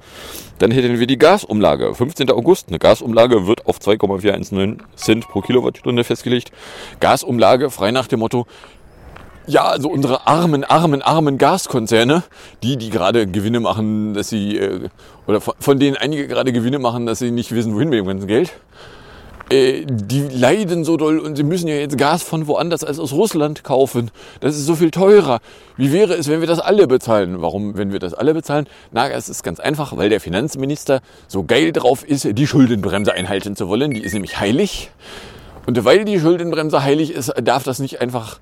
Dann 0.61 0.71
hätten 0.71 1.01
wir 1.01 1.07
die 1.07 1.17
Gasumlage. 1.17 1.95
15. 1.95 2.31
August. 2.31 2.69
Eine 2.69 2.79
Gasumlage 2.79 3.47
wird 3.47 3.65
auf 3.67 3.81
2,419 3.81 4.83
Cent 4.95 5.27
pro 5.27 5.41
Kilowattstunde 5.41 6.05
festgelegt. 6.05 6.53
Gasumlage 7.01 7.71
frei 7.71 7.93
nach 7.93 8.07
dem 8.09 8.21
Motto, 8.21 8.47
ja, 9.47 9.65
also 9.65 9.89
unsere 9.89 10.27
armen, 10.27 10.65
armen, 10.65 11.01
armen 11.01 11.39
Gaskonzerne, 11.39 12.25
die, 12.63 12.77
die 12.77 12.91
gerade 12.91 13.27
Gewinne 13.27 13.61
machen, 13.61 14.13
dass 14.13 14.29
sie, 14.29 14.59
äh, 14.59 14.91
oder 15.27 15.41
von 15.41 15.79
denen 15.79 15.97
einige 15.97 16.29
gerade 16.29 16.53
Gewinne 16.53 16.79
machen, 16.79 17.07
dass 17.07 17.21
sie 17.21 17.31
nicht 17.31 17.53
wissen, 17.53 17.75
wohin 17.75 17.89
mit 17.89 17.99
dem 17.99 18.07
ganzen 18.07 18.27
Geld. 18.27 18.53
Äh, 19.51 19.85
die 19.85 20.21
leiden 20.21 20.85
so 20.85 20.97
doll 20.97 21.19
und 21.19 21.35
sie 21.35 21.43
müssen 21.43 21.67
ja 21.67 21.75
jetzt 21.75 21.99
Gas 21.99 22.23
von 22.23 22.47
woanders 22.47 22.85
als 22.85 23.01
aus 23.01 23.13
Russland 23.13 23.65
kaufen. 23.65 24.13
Das 24.39 24.57
ist 24.57 24.65
so 24.65 24.77
viel 24.77 24.93
teurer. 24.93 25.41
Wie 25.77 25.93
wäre 25.93 26.15
es, 26.15 26.29
wenn 26.29 26.41
wir 26.41 26.47
das 26.47 26.61
alle 26.61 26.87
bezahlen? 26.87 27.43
Warum, 27.43 27.77
wenn 27.77 27.91
wir 27.91 27.99
das 27.99 28.15
alle 28.15 28.33
bezahlen? 28.33 28.67
Na, 28.93 29.09
es 29.09 29.29
ist 29.29 29.43
ganz 29.43 29.59
einfach, 29.59 29.97
weil 29.97 30.09
der 30.09 30.21
Finanzminister 30.21 31.01
so 31.27 31.43
geil 31.43 31.73
drauf 31.73 32.05
ist, 32.09 32.29
die 32.31 32.47
Schuldenbremse 32.47 33.13
einhalten 33.13 33.57
zu 33.57 33.69
wollen. 33.69 33.91
Die 33.91 34.03
ist 34.03 34.13
nämlich 34.13 34.39
heilig. 34.39 34.91
Und 35.67 35.85
weil 35.85 36.05
die 36.05 36.21
Schuldenbremse 36.21 36.85
heilig 36.85 37.13
ist, 37.13 37.33
darf 37.43 37.65
das 37.65 37.81
nicht 37.81 38.01
einfach 38.01 38.39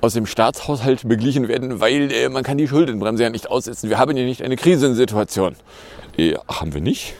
aus 0.00 0.14
dem 0.14 0.26
Staatshaushalt 0.26 1.06
beglichen 1.08 1.48
werden, 1.48 1.80
weil 1.80 2.10
äh, 2.10 2.28
man 2.28 2.42
kann 2.42 2.56
die 2.56 2.68
Schuldenbremse 2.68 3.24
ja 3.24 3.30
nicht 3.30 3.50
aussetzen. 3.50 3.90
Wir 3.90 3.98
haben 3.98 4.16
ja 4.16 4.24
nicht 4.24 4.42
eine 4.42 4.56
Krisensituation. 4.56 5.56
Äh, 6.16 6.36
haben 6.48 6.72
wir 6.72 6.80
nicht? 6.80 7.14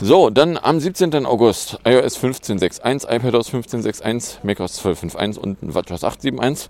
So, 0.00 0.28
dann 0.28 0.58
am 0.58 0.80
17. 0.80 1.24
August 1.24 1.78
iOS 1.84 2.18
15.6.1, 2.18 3.08
iPadOS 3.08 3.50
15.6.1, 3.50 4.38
macOS 4.42 4.84
12.5.1 4.84 5.38
und 5.38 5.56
WatchOS 5.60 6.02
8.7.1. 6.02 6.68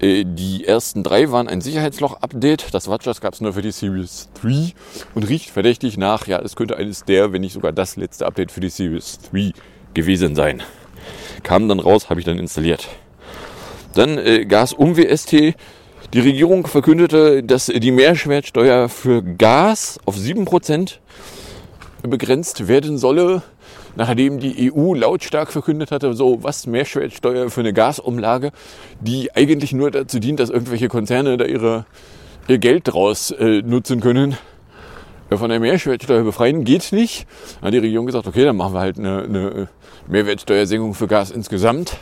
Äh, 0.00 0.24
die 0.26 0.64
ersten 0.64 1.02
drei 1.02 1.30
waren 1.30 1.46
ein 1.46 1.60
Sicherheitsloch-Update. 1.60 2.72
Das 2.72 2.88
WatchOS 2.88 3.20
gab 3.20 3.34
es 3.34 3.42
nur 3.42 3.52
für 3.52 3.60
die 3.60 3.70
Series 3.70 4.30
3 4.40 4.72
und 5.14 5.28
riecht 5.28 5.50
verdächtig 5.50 5.98
nach, 5.98 6.26
ja, 6.26 6.40
es 6.40 6.56
könnte 6.56 6.78
eines 6.78 7.04
der, 7.04 7.34
wenn 7.34 7.42
nicht 7.42 7.52
sogar 7.52 7.72
das 7.72 7.96
letzte 7.96 8.24
Update 8.24 8.50
für 8.50 8.60
die 8.60 8.70
Series 8.70 9.18
3 9.30 9.52
gewesen 9.92 10.34
sein. 10.34 10.62
Kam 11.42 11.68
dann 11.68 11.80
raus, 11.80 12.08
habe 12.08 12.20
ich 12.20 12.26
dann 12.26 12.38
installiert. 12.38 12.88
Dann 13.94 14.16
äh, 14.16 14.46
Gas 14.46 14.72
um 14.72 14.96
WST. 14.96 15.54
Die 16.14 16.20
Regierung 16.20 16.66
verkündete, 16.66 17.42
dass 17.42 17.66
die 17.66 17.90
Mehrwertsteuer 17.90 18.88
für 18.88 19.22
Gas 19.22 20.00
auf 20.06 20.16
7% 20.16 20.98
begrenzt 22.08 22.68
werden 22.68 22.98
solle, 22.98 23.42
nachdem 23.96 24.38
die 24.38 24.72
EU 24.72 24.94
lautstark 24.94 25.50
verkündet 25.50 25.90
hatte, 25.90 26.14
so 26.14 26.42
was 26.42 26.66
Mehrwertsteuer 26.66 27.50
für 27.50 27.60
eine 27.60 27.72
Gasumlage, 27.72 28.52
die 29.00 29.34
eigentlich 29.34 29.72
nur 29.72 29.90
dazu 29.90 30.18
dient, 30.18 30.40
dass 30.40 30.50
irgendwelche 30.50 30.88
Konzerne 30.88 31.36
da 31.36 31.44
ihre, 31.44 31.86
ihr 32.48 32.58
Geld 32.58 32.92
draus 32.92 33.30
äh, 33.30 33.62
nutzen 33.62 34.00
können. 34.00 34.36
Von 35.30 35.48
der 35.48 35.58
Mehrwertsteuer 35.58 36.22
befreien 36.22 36.64
geht 36.64 36.92
nicht. 36.92 37.26
Dann 37.60 37.68
hat 37.68 37.74
die 37.74 37.78
Regierung 37.78 38.06
gesagt, 38.06 38.26
okay, 38.26 38.44
dann 38.44 38.56
machen 38.56 38.74
wir 38.74 38.80
halt 38.80 38.98
eine, 38.98 39.22
eine 39.22 39.68
Mehrwertsteuersenkung 40.06 40.94
für 40.94 41.08
Gas 41.08 41.30
insgesamt. 41.30 41.96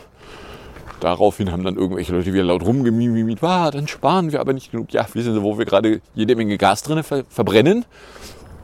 Daraufhin 1.00 1.50
haben 1.50 1.64
dann 1.64 1.76
irgendwelche 1.76 2.12
Leute 2.12 2.32
wieder 2.32 2.44
laut 2.44 2.62
rumgemimimit, 2.62 3.42
ah, 3.42 3.70
dann 3.72 3.88
sparen 3.88 4.30
wir 4.30 4.40
aber 4.40 4.52
nicht 4.52 4.70
genug. 4.70 4.92
Ja, 4.92 5.06
wissen 5.14 5.34
Sie, 5.34 5.42
wo 5.42 5.58
wir 5.58 5.64
gerade 5.64 6.00
jede 6.14 6.36
Menge 6.36 6.58
Gas 6.58 6.82
drin 6.82 7.02
ver 7.02 7.24
verbrennen 7.28 7.84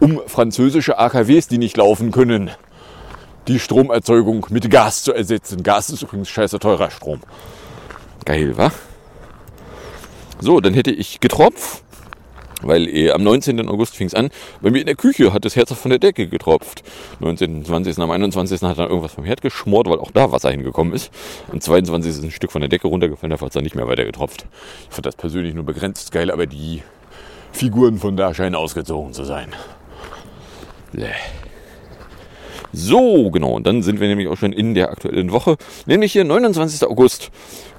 um 0.00 0.20
französische 0.26 0.98
AKWs, 0.98 1.48
die 1.48 1.58
nicht 1.58 1.76
laufen 1.76 2.10
können, 2.10 2.50
die 3.48 3.58
Stromerzeugung 3.58 4.46
mit 4.50 4.70
Gas 4.70 5.02
zu 5.02 5.12
ersetzen. 5.12 5.62
Gas 5.62 5.90
ist 5.90 6.02
übrigens 6.02 6.28
scheiße 6.28 6.58
teurer 6.58 6.90
Strom. 6.90 7.20
Geil, 8.24 8.56
wa? 8.56 8.70
So, 10.40 10.60
dann 10.60 10.74
hätte 10.74 10.90
ich 10.90 11.18
getropft, 11.18 11.82
weil 12.62 12.88
eh, 12.88 13.10
am 13.10 13.22
19. 13.22 13.68
August 13.68 13.96
fing 13.96 14.06
es 14.06 14.14
an. 14.14 14.30
Bei 14.60 14.70
mir 14.70 14.80
in 14.80 14.86
der 14.86 14.94
Küche 14.94 15.32
hat 15.32 15.44
das 15.44 15.56
Herz 15.56 15.72
von 15.72 15.90
der 15.90 15.98
Decke 15.98 16.28
getropft. 16.28 16.82
19., 17.20 17.64
20., 17.64 17.98
am 17.98 18.10
21. 18.10 18.62
hat 18.62 18.78
dann 18.78 18.88
irgendwas 18.88 19.12
vom 19.12 19.24
Herd 19.24 19.40
geschmort, 19.40 19.88
weil 19.88 19.98
auch 19.98 20.10
da 20.10 20.30
Wasser 20.30 20.50
hingekommen 20.50 20.92
ist. 20.92 21.10
Am 21.50 21.60
22. 21.60 22.10
ist 22.10 22.22
ein 22.22 22.30
Stück 22.30 22.52
von 22.52 22.60
der 22.60 22.68
Decke 22.68 22.88
runtergefallen, 22.88 23.30
da 23.30 23.40
hat 23.40 23.48
es 23.48 23.54
dann 23.54 23.64
nicht 23.64 23.74
mehr 23.74 23.88
weiter 23.88 24.04
getropft. 24.04 24.46
Ich 24.88 24.94
fand 24.94 25.06
das 25.06 25.16
persönlich 25.16 25.54
nur 25.54 25.64
begrenzt 25.64 26.12
geil, 26.12 26.30
aber 26.30 26.46
die 26.46 26.82
Figuren 27.52 27.98
von 27.98 28.16
da 28.16 28.34
scheinen 28.34 28.54
ausgezogen 28.54 29.12
zu 29.12 29.24
sein. 29.24 29.48
So, 32.72 33.30
genau. 33.30 33.52
Und 33.52 33.66
dann 33.66 33.82
sind 33.82 33.98
wir 34.00 34.08
nämlich 34.08 34.28
auch 34.28 34.36
schon 34.36 34.52
in 34.52 34.74
der 34.74 34.90
aktuellen 34.90 35.32
Woche, 35.32 35.56
nämlich 35.86 36.12
hier 36.12 36.24
29. 36.24 36.86
August. 36.88 37.30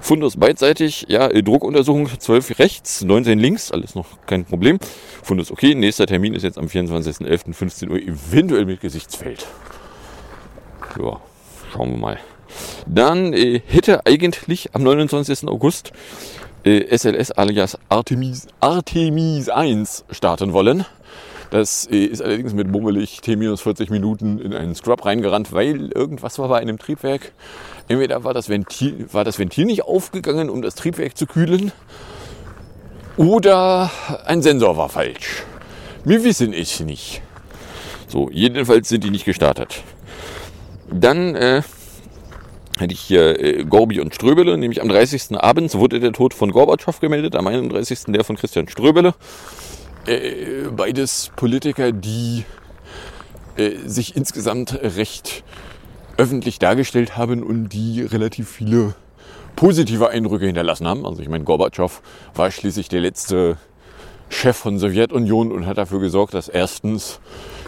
Fundus 0.01 0.37
beidseitig, 0.37 1.05
ja, 1.09 1.27
Druckuntersuchung 1.27 2.07
12 2.17 2.57
rechts, 2.59 3.03
19 3.03 3.37
links, 3.37 3.71
alles 3.71 3.95
noch 3.95 4.05
kein 4.25 4.45
Problem. 4.45 4.79
Fundus 5.21 5.51
okay. 5.51 5.75
Nächster 5.75 6.07
Termin 6.07 6.33
ist 6.33 6.43
jetzt 6.43 6.57
am 6.57 6.65
24.11.15 6.65 7.89
Uhr, 7.89 7.97
eventuell 7.97 8.65
mit 8.65 8.81
Gesichtsfeld. 8.81 9.45
Ja, 10.97 11.19
schauen 11.71 11.91
wir 11.91 11.97
mal. 11.97 12.19
Dann 12.87 13.33
äh, 13.33 13.61
hätte 13.67 14.05
eigentlich 14.05 14.73
am 14.73 14.83
29. 14.83 15.47
August 15.47 15.91
äh, 16.63 16.97
SLS 16.97 17.31
alias 17.31 17.77
Artemis, 17.89 18.47
Artemis 18.59 19.49
1 19.49 20.05
starten 20.11 20.53
wollen. 20.53 20.85
Das 21.51 21.85
ist 21.85 22.21
allerdings 22.21 22.53
mit 22.53 22.71
bummelig 22.71 23.21
T-40 23.21 23.89
Minuten 23.91 24.39
in 24.39 24.53
einen 24.53 24.75
Scrub 24.75 25.03
reingerannt, 25.03 25.51
weil 25.51 25.91
irgendwas 25.91 26.37
war 26.37 26.47
bei 26.47 26.59
einem 26.59 26.77
Triebwerk. 26.77 27.31
Entweder 27.87 28.23
war 28.23 28.35
das, 28.35 28.49
Ventil, 28.49 29.07
war 29.11 29.23
das 29.23 29.39
Ventil 29.39 29.65
nicht 29.65 29.83
aufgegangen, 29.83 30.49
um 30.49 30.61
das 30.61 30.75
Triebwerk 30.75 31.17
zu 31.17 31.25
kühlen, 31.25 31.71
oder 33.19 33.91
ein 34.25 34.41
Sensor 34.41 34.77
war 34.77 34.87
falsch. 34.87 35.43
Wir 36.05 36.23
wissen 36.23 36.53
es 36.53 36.79
nicht. 36.79 37.21
So, 38.07 38.29
jedenfalls 38.31 38.87
sind 38.87 39.03
die 39.03 39.09
nicht 39.09 39.25
gestartet. 39.25 39.83
Dann 40.89 41.35
äh, 41.35 41.61
hatte 42.79 42.93
ich 42.93 43.01
hier 43.01 43.37
äh, 43.37 43.65
Gorbi 43.65 43.99
und 43.99 44.15
Ströbele, 44.15 44.57
nämlich 44.57 44.81
am 44.81 44.87
30. 44.87 45.37
abends 45.37 45.75
wurde 45.75 45.99
der 45.99 46.13
Tod 46.13 46.33
von 46.33 46.51
Gorbatschow 46.51 46.97
gemeldet, 47.01 47.35
am 47.35 47.45
31. 47.45 48.05
der 48.07 48.23
von 48.23 48.37
Christian 48.37 48.69
Ströbele. 48.69 49.13
Äh, 50.09 50.69
beides 50.75 51.31
Politiker, 51.35 51.91
die 51.91 52.43
äh, 53.57 53.75
sich 53.85 54.15
insgesamt 54.15 54.73
recht 54.81 55.43
öffentlich 56.17 56.57
dargestellt 56.57 57.15
haben 57.15 57.43
und 57.43 57.69
die 57.69 58.01
relativ 58.01 58.49
viele 58.49 58.95
positive 59.55 60.09
Eindrücke 60.09 60.47
hinterlassen 60.47 60.87
haben. 60.87 61.05
Also 61.05 61.21
ich 61.21 61.29
meine, 61.29 61.43
Gorbatschow 61.43 62.01
war 62.33 62.49
schließlich 62.49 62.89
der 62.89 63.01
letzte 63.01 63.57
Chef 64.29 64.57
von 64.57 64.79
Sowjetunion 64.79 65.51
und 65.51 65.67
hat 65.67 65.77
dafür 65.77 65.99
gesorgt, 65.99 66.33
dass 66.33 66.49
erstens 66.49 67.19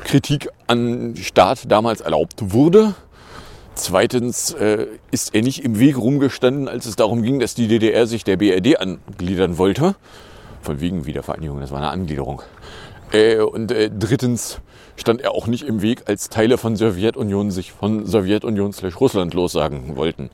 Kritik 0.04 0.50
an 0.66 1.16
Staat 1.18 1.72
damals 1.72 2.02
erlaubt 2.02 2.54
wurde 2.54 2.96
Zweitens 3.74 4.52
äh, 4.52 4.88
ist 5.12 5.34
er 5.34 5.42
nicht 5.44 5.64
im 5.64 5.80
Weg 5.80 5.98
rumgestanden, 5.98 6.68
als 6.68 6.86
es 6.86 6.98
darum 6.98 7.24
ging, 7.24 7.40
dass 7.40 7.56
die 7.56 7.68
DDR 7.68 8.06
sich 8.06 8.24
der 8.24 8.36
BRD 8.36 8.78
angliedern 8.80 9.58
wollte. 9.58 9.96
Von 10.62 10.80
wegen 10.80 11.06
Wiedervereinigung, 11.06 11.60
das 11.60 11.72
war 11.72 11.80
eine 11.80 11.90
Angliederung. 11.90 12.42
Äh, 13.12 13.40
und 13.40 13.72
äh, 13.72 13.90
drittens 13.90 14.60
stand 14.96 15.22
er 15.22 15.32
auch 15.32 15.48
nicht 15.48 15.64
im 15.64 15.82
Weg, 15.82 16.04
als 16.08 16.30
Teile 16.30 16.58
von 16.58 16.76
Sowjetunion 16.76 17.52
sich 17.52 17.72
von 17.72 18.06
Sowjetunion 18.06 18.74
slash 18.74 19.00
Russland 19.00 19.34
lossagen 19.34 19.96
wollten. 19.96 20.30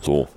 So. 0.00 0.28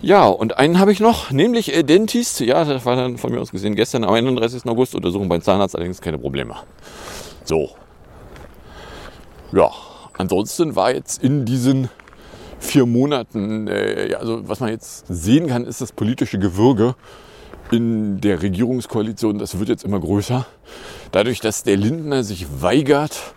Ja, 0.00 0.26
und 0.26 0.58
einen 0.58 0.78
habe 0.78 0.92
ich 0.92 1.00
noch, 1.00 1.30
nämlich 1.30 1.74
äh, 1.74 1.82
Dentist. 1.82 2.40
Ja, 2.40 2.64
das 2.64 2.84
war 2.84 2.96
dann 2.96 3.18
von 3.18 3.32
mir 3.32 3.40
aus 3.40 3.50
gesehen 3.50 3.74
gestern 3.74 4.04
am 4.04 4.12
31. 4.12 4.66
August. 4.66 4.94
Untersuchung 4.94 5.28
beim 5.28 5.40
Zahnarzt, 5.40 5.76
allerdings 5.76 6.00
keine 6.00 6.18
Probleme. 6.18 6.56
So, 7.44 7.70
ja, 9.54 9.70
ansonsten 10.18 10.74
war 10.74 10.92
jetzt 10.92 11.22
in 11.22 11.44
diesen 11.44 11.88
vier 12.64 12.86
Monaten, 12.86 13.68
äh, 13.68 14.10
ja, 14.10 14.18
also 14.18 14.48
was 14.48 14.60
man 14.60 14.70
jetzt 14.70 15.04
sehen 15.08 15.46
kann, 15.46 15.64
ist 15.64 15.80
das 15.80 15.92
politische 15.92 16.38
Gewürge 16.38 16.94
in 17.70 18.20
der 18.20 18.42
Regierungskoalition, 18.42 19.38
das 19.38 19.58
wird 19.58 19.68
jetzt 19.68 19.84
immer 19.84 20.00
größer. 20.00 20.46
Dadurch, 21.12 21.40
dass 21.40 21.62
der 21.62 21.76
Lindner 21.76 22.24
sich 22.24 22.46
weigert, 22.60 23.34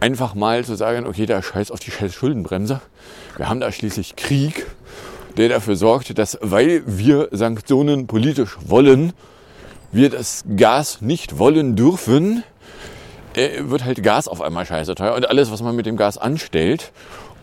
einfach 0.00 0.34
mal 0.34 0.64
zu 0.64 0.74
sagen, 0.74 1.06
okay, 1.06 1.26
da 1.26 1.42
scheiß 1.42 1.70
auf 1.70 1.80
die 1.80 1.90
scheiß 1.90 2.14
Schuldenbremse. 2.14 2.80
Wir 3.36 3.48
haben 3.48 3.60
da 3.60 3.72
schließlich 3.72 4.16
Krieg, 4.16 4.66
der 5.36 5.48
dafür 5.48 5.76
sorgt, 5.76 6.18
dass, 6.18 6.38
weil 6.40 6.82
wir 6.86 7.28
Sanktionen 7.32 8.06
politisch 8.06 8.56
wollen, 8.66 9.12
wir 9.92 10.10
das 10.10 10.44
Gas 10.56 11.00
nicht 11.00 11.38
wollen 11.38 11.76
dürfen, 11.76 12.42
äh, 13.34 13.62
wird 13.64 13.84
halt 13.84 14.02
Gas 14.02 14.28
auf 14.28 14.40
einmal 14.40 14.66
scheiße 14.66 14.94
teuer 14.94 15.14
und 15.14 15.28
alles, 15.28 15.50
was 15.50 15.62
man 15.62 15.76
mit 15.76 15.86
dem 15.86 15.96
Gas 15.96 16.18
anstellt. 16.18 16.92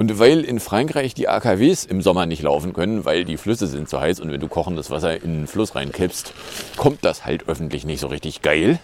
Und 0.04 0.20
weil 0.20 0.42
in 0.42 0.60
Frankreich 0.60 1.14
die 1.14 1.30
AKWs 1.30 1.86
im 1.86 2.02
Sommer 2.02 2.26
nicht 2.26 2.42
laufen 2.42 2.74
können, 2.74 3.06
weil 3.06 3.24
die 3.24 3.38
Flüsse 3.38 3.68
sind 3.68 3.88
zu 3.88 4.02
heiß 4.02 4.20
und 4.20 4.34
wenn 4.34 4.42
du 4.42 4.50
kochendes 4.50 4.92
Wasser 4.92 5.24
in 5.24 5.34
den 5.34 5.48
Fluss 5.48 5.76
reinkippst, 5.76 6.34
kommt 6.76 7.06
das 7.06 7.24
halt 7.24 7.48
öffentlich 7.48 7.86
nicht 7.86 8.02
so 8.02 8.08
richtig 8.08 8.42
geil. 8.42 8.80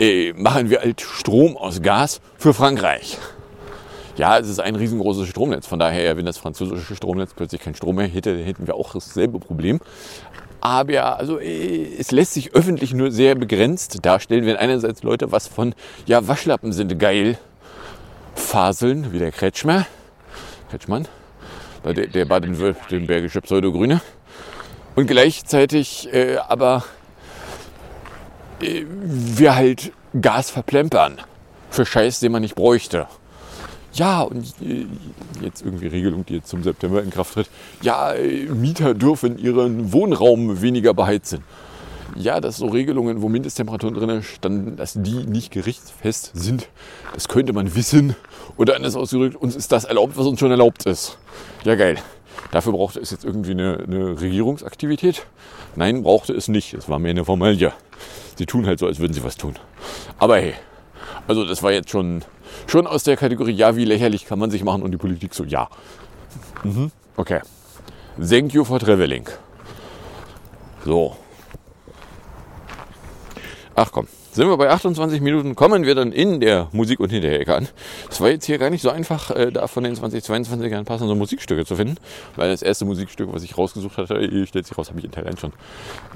Äh, 0.00 0.32
machen 0.32 0.70
wir 0.70 0.80
halt 0.80 1.02
Strom 1.02 1.56
aus 1.56 1.82
Gas 1.82 2.20
für 2.36 2.52
Frankreich. 2.52 3.16
Ja, 4.16 4.36
es 4.40 4.48
ist 4.48 4.58
ein 4.58 4.74
riesengroßes 4.74 5.28
Stromnetz. 5.28 5.68
Von 5.68 5.78
daher, 5.78 6.16
wenn 6.16 6.26
das 6.26 6.36
französische 6.36 6.96
Stromnetz 6.96 7.34
plötzlich 7.34 7.60
keinen 7.60 7.76
Strom 7.76 7.94
mehr 7.94 8.08
hätte, 8.08 8.36
hätten 8.38 8.66
wir 8.66 8.74
auch 8.74 8.92
dasselbe 8.92 9.38
Problem. 9.38 9.78
Aber 10.60 10.90
ja, 10.90 11.14
also 11.14 11.38
äh, 11.38 11.94
es 11.96 12.10
lässt 12.10 12.34
sich 12.34 12.56
öffentlich 12.56 12.92
nur 12.92 13.12
sehr 13.12 13.36
begrenzt 13.36 14.04
darstellen, 14.04 14.46
wenn 14.46 14.56
einerseits 14.56 15.04
Leute 15.04 15.30
was 15.30 15.46
von, 15.46 15.76
ja, 16.06 16.26
Waschlappen 16.26 16.72
sind 16.72 16.98
geil 16.98 17.38
faseln, 18.34 19.12
wie 19.12 19.20
der 19.20 19.30
Kretschmer, 19.30 19.86
Kretschmann, 20.68 21.08
der, 21.84 22.06
der 22.06 22.24
baden-württembergische 22.24 23.40
Pseudogrüne. 23.40 24.00
Und 24.94 25.06
gleichzeitig 25.06 26.12
äh, 26.12 26.36
aber 26.36 26.84
äh, 28.60 28.84
wir 28.88 29.54
halt 29.54 29.92
Gas 30.20 30.50
verplempern 30.50 31.18
für 31.70 31.86
Scheiß, 31.86 32.20
den 32.20 32.32
man 32.32 32.42
nicht 32.42 32.54
bräuchte 32.54 33.06
ja, 33.98 34.22
und 34.22 34.54
äh, 34.62 34.86
jetzt 35.42 35.62
irgendwie 35.62 35.88
Regelung, 35.88 36.24
die 36.26 36.34
jetzt 36.34 36.48
zum 36.48 36.62
September 36.62 37.02
in 37.02 37.10
Kraft 37.10 37.34
tritt, 37.34 37.48
ja, 37.82 38.12
äh, 38.12 38.46
Mieter 38.46 38.94
dürfen 38.94 39.38
ihren 39.38 39.92
Wohnraum 39.92 40.62
weniger 40.62 40.94
beheizen. 40.94 41.42
Ja, 42.18 42.40
dass 42.40 42.56
so 42.56 42.66
Regelungen, 42.66 43.22
wo 43.22 43.28
Mindesttemperaturen 43.28 43.94
drin 43.94 44.22
standen, 44.22 44.76
dass 44.76 44.94
die 44.94 45.24
nicht 45.24 45.52
gerichtsfest 45.52 46.32
sind, 46.34 46.68
das 47.14 47.28
könnte 47.28 47.52
man 47.52 47.74
wissen. 47.76 48.16
Oder 48.56 48.74
anders 48.74 48.96
ausgedrückt, 48.96 49.36
uns 49.36 49.54
ist 49.54 49.70
das 49.70 49.84
erlaubt, 49.84 50.16
was 50.16 50.26
uns 50.26 50.40
schon 50.40 50.50
erlaubt 50.50 50.84
ist. 50.86 51.16
Ja, 51.64 51.76
geil. 51.76 51.96
Dafür 52.50 52.72
brauchte 52.72 52.98
es 52.98 53.10
jetzt 53.10 53.24
irgendwie 53.24 53.52
eine, 53.52 53.84
eine 53.86 54.20
Regierungsaktivität? 54.20 55.26
Nein, 55.76 56.02
brauchte 56.02 56.32
es 56.32 56.48
nicht. 56.48 56.74
Es 56.74 56.88
war 56.88 56.98
mehr 56.98 57.10
eine 57.10 57.24
Formalie. 57.24 57.72
Sie 58.36 58.46
tun 58.46 58.66
halt 58.66 58.80
so, 58.80 58.86
als 58.86 58.98
würden 58.98 59.12
sie 59.12 59.22
was 59.22 59.36
tun. 59.36 59.54
Aber 60.18 60.38
hey, 60.38 60.54
also 61.28 61.44
das 61.44 61.62
war 61.62 61.72
jetzt 61.72 61.90
schon 61.90 62.24
schon 62.66 62.86
aus 62.86 63.04
der 63.04 63.16
Kategorie, 63.16 63.52
ja, 63.52 63.76
wie 63.76 63.84
lächerlich 63.84 64.26
kann 64.26 64.38
man 64.38 64.50
sich 64.50 64.64
machen 64.64 64.82
und 64.82 64.90
die 64.90 64.96
Politik 64.96 65.34
so, 65.34 65.44
ja. 65.44 65.68
Mhm. 66.64 66.90
Okay. 67.16 67.40
Thank 68.18 68.54
you 68.54 68.64
for 68.64 68.78
traveling. 68.78 69.28
So. 70.84 71.16
Ach 73.80 73.92
komm, 73.92 74.08
sind 74.32 74.48
wir 74.48 74.56
bei 74.56 74.70
28 74.70 75.20
Minuten, 75.20 75.54
kommen 75.54 75.84
wir 75.84 75.94
dann 75.94 76.10
in 76.10 76.40
der 76.40 76.66
Musik- 76.72 76.98
und 76.98 77.10
Hinterhecke 77.10 77.54
an. 77.54 77.68
Es 78.10 78.20
war 78.20 78.28
jetzt 78.28 78.44
hier 78.44 78.58
gar 78.58 78.70
nicht 78.70 78.82
so 78.82 78.90
einfach, 78.90 79.30
äh, 79.30 79.52
da 79.52 79.68
von 79.68 79.84
den 79.84 79.94
2022ern 79.94 80.82
passende 80.82 81.14
Musikstücke 81.14 81.64
zu 81.64 81.76
finden, 81.76 81.94
weil 82.34 82.50
das 82.50 82.62
erste 82.62 82.86
Musikstück, 82.86 83.32
was 83.32 83.44
ich 83.44 83.56
rausgesucht 83.56 83.96
hatte, 83.96 84.14
äh, 84.16 84.46
stellt 84.48 84.66
sich 84.66 84.76
raus, 84.76 84.88
habe 84.88 84.98
ich 84.98 85.04
in 85.04 85.12
Thailand 85.12 85.38
schon. 85.38 85.52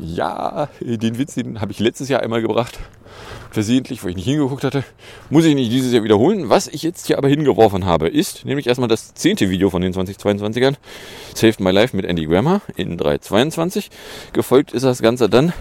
Ja, 0.01 0.71
äh, 0.85 0.99
den 0.99 1.19
Witz, 1.19 1.35
den 1.35 1.61
habe 1.61 1.71
ich 1.71 1.79
letztes 1.79 2.09
Jahr 2.09 2.21
einmal 2.21 2.43
gebracht, 2.43 2.81
versehentlich, 3.53 4.03
weil 4.03 4.11
ich 4.11 4.17
nicht 4.17 4.25
hingeguckt 4.25 4.65
hatte. 4.65 4.83
Muss 5.31 5.45
ich 5.45 5.55
nicht 5.55 5.71
dieses 5.71 5.93
Jahr 5.93 6.03
wiederholen. 6.03 6.51
Was 6.51 6.67
ich 6.67 6.83
jetzt 6.83 7.07
hier 7.07 7.17
aber 7.17 7.29
hingeworfen 7.29 7.87
habe, 7.87 8.09
ist 8.09 8.45
nämlich 8.45 8.67
erstmal 8.67 8.89
das 8.89 9.15
zehnte 9.15 9.51
Video 9.51 9.71
von 9.71 9.83
den 9.83 9.93
2022ern, 9.93 10.75
Saved 11.33 11.61
My 11.61 11.71
Life 11.71 11.95
mit 11.95 12.07
Andy 12.07 12.27
Grammer 12.27 12.61
in 12.75 12.99
3.22. 12.99 13.89
Gefolgt 14.33 14.73
ist 14.73 14.83
das 14.83 15.01
Ganze 15.01 15.29
dann 15.29 15.53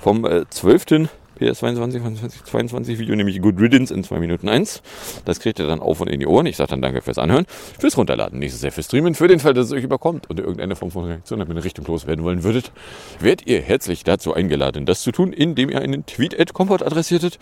vom 0.00 0.24
äh, 0.24 0.48
12. 0.48 1.10
PS22 1.36 2.00
von 2.00 2.16
2022 2.16 2.98
Video, 2.98 3.14
nämlich 3.14 3.40
Good 3.40 3.60
Riddance 3.60 3.92
in 3.92 4.04
2 4.04 4.18
Minuten 4.18 4.48
1. 4.48 4.82
Das 5.24 5.40
kriegt 5.40 5.58
ihr 5.58 5.66
dann 5.66 5.80
auf 5.80 6.00
und 6.00 6.08
in 6.08 6.20
die 6.20 6.26
Ohren. 6.26 6.46
Ich 6.46 6.56
sage 6.56 6.70
dann 6.70 6.82
danke 6.82 7.02
fürs 7.02 7.18
Anhören, 7.18 7.46
fürs 7.78 7.96
Runterladen, 7.96 8.38
nächstes 8.38 8.62
Jahr 8.62 8.72
fürs 8.72 8.86
Streamen, 8.86 9.14
für 9.14 9.28
den 9.28 9.40
Fall, 9.40 9.54
dass 9.54 9.66
es 9.66 9.72
euch 9.72 9.84
überkommt 9.84 10.28
und 10.30 10.40
irgendeine 10.40 10.76
Form 10.76 10.90
von 10.90 11.04
Reaktion 11.04 11.40
in 11.40 11.50
eine 11.50 11.64
Richtung 11.64 11.84
loswerden 11.86 12.24
wollen 12.24 12.42
würdet, 12.42 12.72
werdet 13.20 13.46
ihr 13.46 13.60
herzlich 13.60 14.04
dazu 14.04 14.34
eingeladen, 14.34 14.86
das 14.86 15.02
zu 15.02 15.12
tun, 15.12 15.32
indem 15.32 15.70
ihr 15.70 15.80
einen 15.80 16.06
Tweet 16.06 16.38
at 16.38 16.54
Comfort 16.54 16.82
adressiertet 16.84 17.38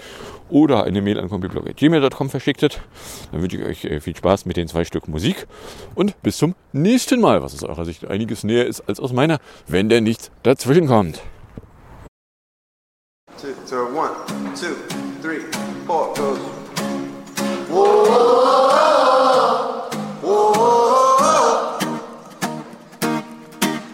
oder 0.49 0.85
eine 0.85 1.01
Mail 1.01 1.19
an 1.19 1.29
compiblog.gmail.com 1.29 2.31
verschicktet. 2.31 2.81
Dann 3.33 3.43
wünsche 3.43 3.57
ich 3.57 3.65
euch 3.65 3.85
äh, 3.85 4.01
viel 4.01 4.17
Spaß 4.17 4.47
mit 4.47 4.57
den 4.57 4.69
zwei 4.69 4.85
Stück 4.85 5.09
Musik 5.09 5.47
und 5.95 6.21
bis 6.23 6.37
zum 6.37 6.55
nächsten 6.73 7.21
Mal, 7.21 7.43
was 7.43 7.55
aus 7.55 7.63
eurer 7.63 7.85
Sicht 7.85 8.07
einiges 8.07 8.45
näher 8.45 8.67
ist 8.67 8.81
als 8.89 9.01
aus 9.01 9.13
meiner, 9.13 9.39
wenn 9.67 9.89
denn 9.89 10.05
nichts 10.05 10.31
dazwischen 10.43 10.87
kommt. 10.87 11.23
two, 13.45 13.55
so 13.67 13.93
one, 13.93 14.15
two, 14.57 14.75
three, 15.21 15.41
four 15.87 16.15
goes. 16.15 16.39
Whoa, 17.69 18.05
whoa, 18.09 19.91
whoa, 20.23 20.53
whoa. 21.21 21.79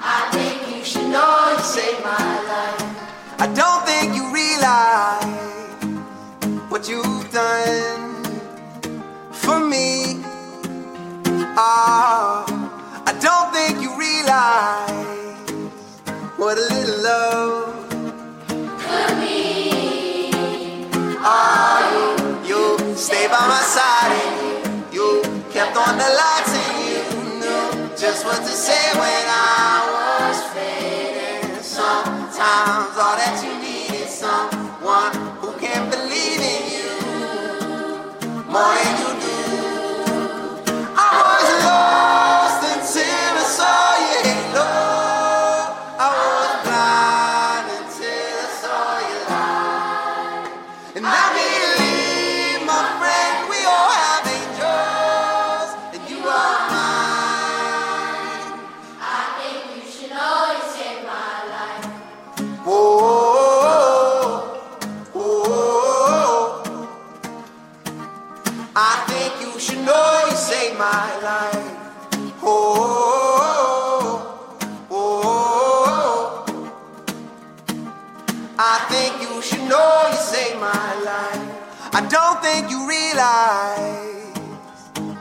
I 0.00 0.28
think 0.30 0.76
you 0.76 0.84
should 0.84 1.08
know 1.10 1.50
you 1.50 1.58
saved 1.64 2.04
my 2.04 2.26
life. 2.52 2.80
I 3.40 3.46
don't 3.60 3.84
think 3.84 4.14
you 4.14 4.32
realize 4.32 5.26
what 6.70 6.88
you've 6.88 7.32
done 7.32 8.24
for 9.32 9.58
me. 9.58 10.22
Ah, 11.58 12.44
I 13.04 13.12
don't 13.26 13.52
think 13.52 13.82
you 13.82 13.90
realize 13.98 14.90
what 16.38 16.56
a 16.56 16.60
little 16.72 17.02
love. 17.02 17.59
say 28.54 28.98
when 28.98 29.28
I 29.28 29.49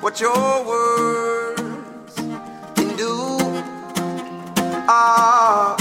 what 0.09 0.19
your 0.19 0.65
words 0.65 2.15
can 2.73 2.95
do. 2.97 3.13
Ah, 4.89 5.77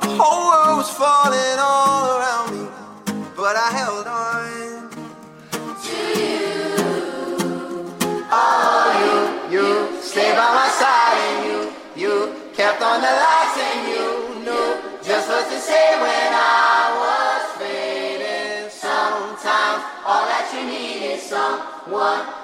the 0.00 0.10
whole 0.14 0.46
world 0.46 0.78
was 0.78 0.90
falling 0.90 1.58
all 1.58 2.06
around 2.14 2.54
me, 2.54 2.70
but 3.34 3.56
I 3.56 3.68
held 3.74 4.06
on 4.06 4.90
to 5.86 5.98
you. 6.22 6.78
Oh, 8.30 8.86
you, 9.02 9.58
you 9.58 10.00
stayed 10.00 10.36
by 10.38 10.50
my 10.54 10.70
side, 10.78 11.18
and 11.26 11.38
you, 11.50 11.58
you 11.98 12.14
kept 12.54 12.80
on 12.80 13.00
the 13.00 13.10
lights, 13.26 13.58
and 13.58 13.80
you 13.90 14.06
knew 14.46 14.66
just 15.02 15.28
what 15.28 15.50
to 15.50 15.58
say 15.58 15.98
when 15.98 16.30
I 16.30 16.94
was 17.02 17.42
fading. 17.58 18.70
Sometimes 18.70 19.82
all 20.06 20.26
that 20.30 20.46
you 20.54 20.62
need 20.62 21.14
is 21.14 21.22
someone. 21.24 22.43